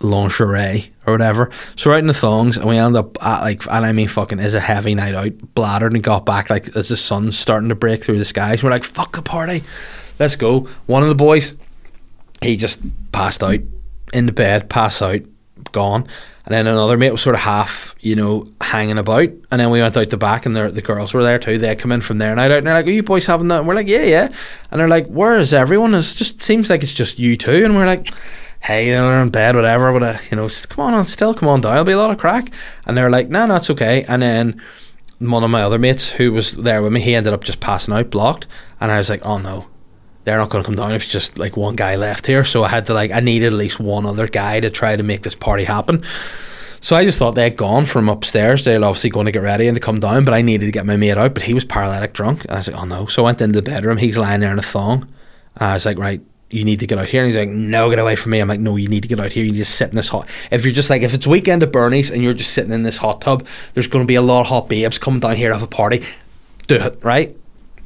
[0.00, 1.50] lingerie or whatever.
[1.76, 4.08] So we're out in the thongs and we end up at like and I mean
[4.08, 7.68] fucking is a heavy night out, bladdered and got back like as the sun's starting
[7.70, 8.62] to break through the skies.
[8.62, 9.62] We're like, fuck the party.
[10.18, 10.60] Let's go.
[10.86, 11.54] One of the boys,
[12.42, 12.82] he just
[13.12, 13.60] passed out
[14.12, 15.20] in the bed, passed out,
[15.72, 16.06] gone.
[16.46, 19.28] And then another mate was sort of half, you know, hanging about.
[19.50, 21.58] And then we went out the back and the girls were there too.
[21.58, 23.58] They come in from their night out and they're like, Are you boys having that?
[23.58, 24.28] And we're like, Yeah, yeah.
[24.70, 25.92] And they're like, Where is everyone?
[25.92, 27.64] It just seems like it's just you two.
[27.64, 28.10] And we're like,
[28.66, 31.48] hey, you know, they're in bed, whatever, but uh, you know, come on, still come
[31.48, 32.52] on down, it'll be a lot of crack.
[32.84, 34.04] And they're like, no, no, it's okay.
[34.08, 34.60] And then
[35.20, 37.94] one of my other mates who was there with me, he ended up just passing
[37.94, 38.48] out, blocked.
[38.80, 39.66] And I was like, oh no,
[40.24, 42.44] they're not going to come down if it's just like one guy left here.
[42.44, 45.02] So I had to like, I needed at least one other guy to try to
[45.04, 46.02] make this party happen.
[46.80, 48.64] So I just thought they'd gone from upstairs.
[48.64, 50.86] They're obviously going to get ready and to come down, but I needed to get
[50.86, 51.34] my mate out.
[51.34, 52.42] But he was paralytic drunk.
[52.42, 53.06] And I was like, oh no.
[53.06, 53.96] So I went into the bedroom.
[53.96, 55.08] He's lying there in a thong.
[55.56, 56.20] I was like, right,
[56.50, 57.22] you need to get out here.
[57.22, 58.40] And he's like, no, get away from me.
[58.40, 59.44] I'm like, no, you need to get out here.
[59.44, 60.28] You to sit in this hot.
[60.50, 62.98] If you're just like, if it's weekend at Bernie's and you're just sitting in this
[62.98, 65.54] hot tub, there's going to be a lot of hot babes coming down here to
[65.54, 66.04] have a party.
[66.68, 67.36] Do it, right?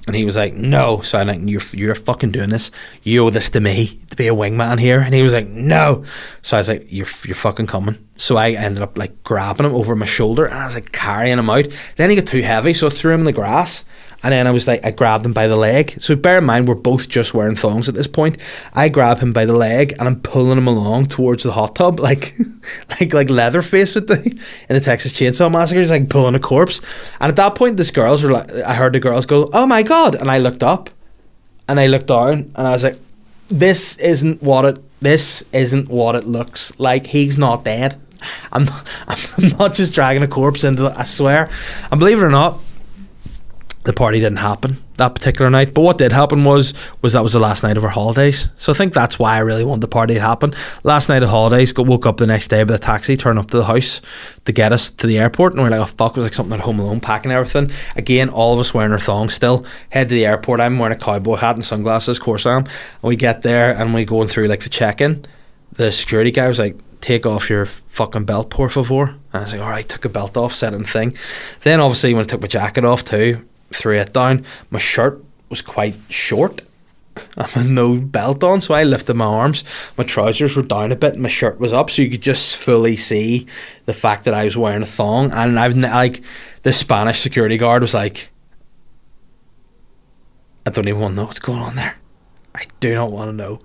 [0.07, 1.03] And he was like, no.
[1.03, 2.71] So I'm like, you're, you're fucking doing this.
[3.03, 5.01] You owe this to me to be a wingman here.
[5.01, 6.05] And he was like, no.
[6.43, 7.99] So I was like, you're, you're fucking coming.
[8.17, 11.39] So I ended up like grabbing him over my shoulder and I was like carrying
[11.39, 11.69] him out.
[11.97, 12.75] Then he got too heavy.
[12.75, 13.85] So I threw him in the grass
[14.23, 16.01] and then I was like, I grabbed him by the leg.
[16.01, 18.37] So bear in mind, we're both just wearing thongs at this point.
[18.75, 22.01] I grab him by the leg and I'm pulling him along towards the hot tub,
[22.01, 22.35] like,
[23.01, 24.21] like, like Leatherface with the
[24.69, 26.81] in the Texas Chainsaw Massacre, just like pulling a corpse.
[27.21, 29.83] And at that point, this girls were like, I heard the girls go, "Oh my
[29.83, 30.91] god!" And I looked up,
[31.69, 32.97] and I looked down, and I was like,
[33.49, 35.01] "This isn't what it.
[35.01, 37.07] This isn't what it looks like.
[37.07, 37.99] He's not dead."
[38.53, 38.69] I'm,
[39.09, 41.49] I'm not just dragging a corpse into the, I swear.
[41.91, 42.59] And believe it or not,
[43.85, 45.73] the party didn't happen that particular night.
[45.75, 48.51] But what did happen was was that was the last night of our holidays.
[48.57, 50.53] So I think that's why I really wanted the party to happen.
[50.85, 53.51] Last night of holidays, got woke up the next day with a taxi, turned up
[53.51, 54.03] to the house
[54.45, 56.35] to get us to the airport, and we are like, oh fuck, it was like
[56.35, 57.71] something at home alone, packing everything.
[57.97, 59.65] Again, all of us wearing our thongs still.
[59.91, 60.61] Head to the airport.
[60.61, 62.65] I'm wearing a cowboy hat and sunglasses, of course I am.
[62.65, 65.25] And we get there and we going through like the check in.
[65.73, 69.05] The security guy was like, take off your fucking belt, por favor.
[69.05, 71.17] And I was like, all right, took a belt off, set in thing.
[71.63, 74.45] Then obviously when I took my jacket off too, threw it down.
[74.71, 76.63] My shirt was quite short.
[77.37, 79.65] I had no belt on, so I lifted my arms.
[79.97, 82.57] My trousers were down a bit, and my shirt was up, so you could just
[82.57, 83.47] fully see
[83.87, 85.31] the fact that I was wearing a thong.
[85.33, 86.23] And I've like
[86.63, 88.31] the Spanish security guard was like,
[90.67, 91.97] "I don't even want to know what's going on there.
[92.55, 93.61] I do not want to know."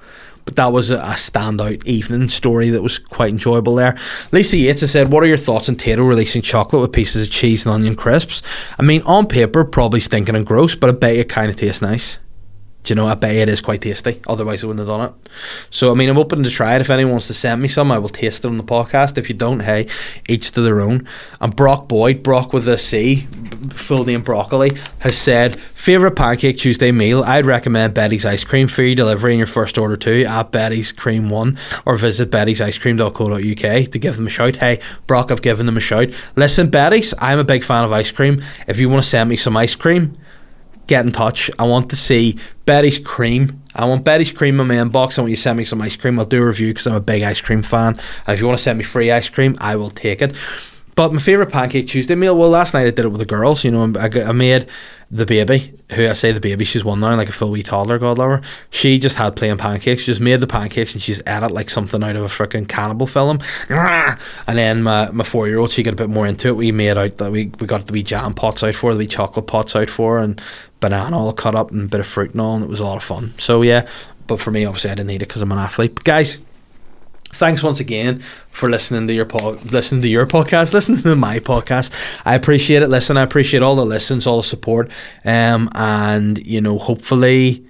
[0.45, 3.97] But that was a, standout evening story that was quite enjoyable there.
[4.31, 7.33] Lisa Yates has said, What are your thoughts on Tayto releasing chocolate with pieces of
[7.33, 8.43] cheese and onion crisps?
[8.77, 11.81] I mean, on paper, probably stinking and gross, but I bet it kind of tastes
[11.81, 12.19] nice
[12.85, 14.21] do you know, I bet it is quite tasty.
[14.27, 15.29] Otherwise, I wouldn't have done it.
[15.71, 16.81] So, I mean, I'm open to try it.
[16.81, 19.17] If anyone wants to send me some, I will taste it on the podcast.
[19.17, 19.87] If you don't, hey,
[20.29, 21.07] each to their own.
[21.41, 23.27] And Brock Boyd, Brock with a C,
[23.71, 27.23] full name broccoli, has said, favourite Pancake Tuesday meal?
[27.23, 28.67] I'd recommend Betty's Ice Cream.
[28.67, 33.99] Free delivery in your first order too at Betty's Cream 1 or visit bettysicecream.co.uk to
[33.99, 34.57] give them a shout.
[34.57, 36.09] Hey, Brock, I've given them a shout.
[36.35, 38.43] Listen, Betty's, I'm a big fan of ice cream.
[38.67, 40.15] If you want to send me some ice cream,
[40.87, 41.49] get in touch.
[41.59, 43.61] I want to see Betty's Cream.
[43.75, 45.17] I want Betty's Cream in my inbox.
[45.17, 46.19] I want you to send me some ice cream.
[46.19, 47.99] I'll do a review because I'm a big ice cream fan.
[48.27, 50.35] And if you want to send me free ice cream, I will take it.
[50.95, 53.65] But my favourite Pancake Tuesday meal, well, last night I did it with the girls.
[53.65, 54.67] You know, I, I made
[55.11, 57.99] the baby, who I say the baby, she's one now, like a full wee toddler,
[57.99, 58.41] God love her.
[58.69, 60.01] She just had plain pancakes.
[60.01, 62.67] She just made the pancakes and she's ate it like something out of a freaking
[62.67, 63.39] cannibal film.
[64.47, 66.55] And then my, my four year old, she got a bit more into it.
[66.55, 69.07] We made out that we, we got the wee jam pots out for, the wee
[69.07, 70.41] chocolate pots out for, and
[70.79, 72.85] banana all cut up and a bit of fruit and all, and it was a
[72.85, 73.33] lot of fun.
[73.37, 73.87] So yeah,
[74.27, 75.95] but for me, obviously, I didn't eat it because I'm an athlete.
[75.95, 76.39] But guys,
[77.35, 78.19] thanks once again
[78.49, 81.93] for listening to your po- listening to your podcast, listening to my podcast.
[82.25, 82.87] I appreciate it.
[82.87, 84.89] Listen, I appreciate all the listens, all the support,
[85.23, 87.65] um, and you know, hopefully.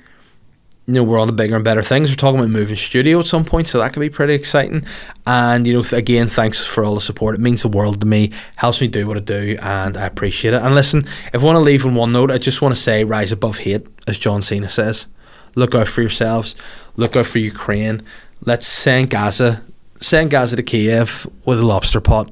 [0.88, 2.12] You know, we're on to bigger and better things.
[2.12, 4.86] We're talking about moving studio at some point, so that could be pretty exciting.
[5.26, 7.34] And, you know, th- again, thanks for all the support.
[7.34, 10.54] It means the world to me, helps me do what I do, and I appreciate
[10.54, 10.62] it.
[10.62, 11.00] And listen,
[11.34, 13.58] if I want to leave on one note, I just want to say rise above
[13.58, 15.08] hate, as John Cena says.
[15.56, 16.54] Look out for yourselves,
[16.98, 18.04] look out for Ukraine
[18.42, 19.62] let's send Gazza,
[20.00, 22.32] send Gazza to Kiev with a lobster pot,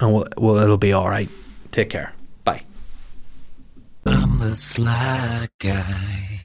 [0.00, 1.28] and we'll, we'll, it'll be all right.
[1.70, 2.12] Take care.
[2.44, 2.62] Bye.
[4.04, 6.41] I'm the sly guy.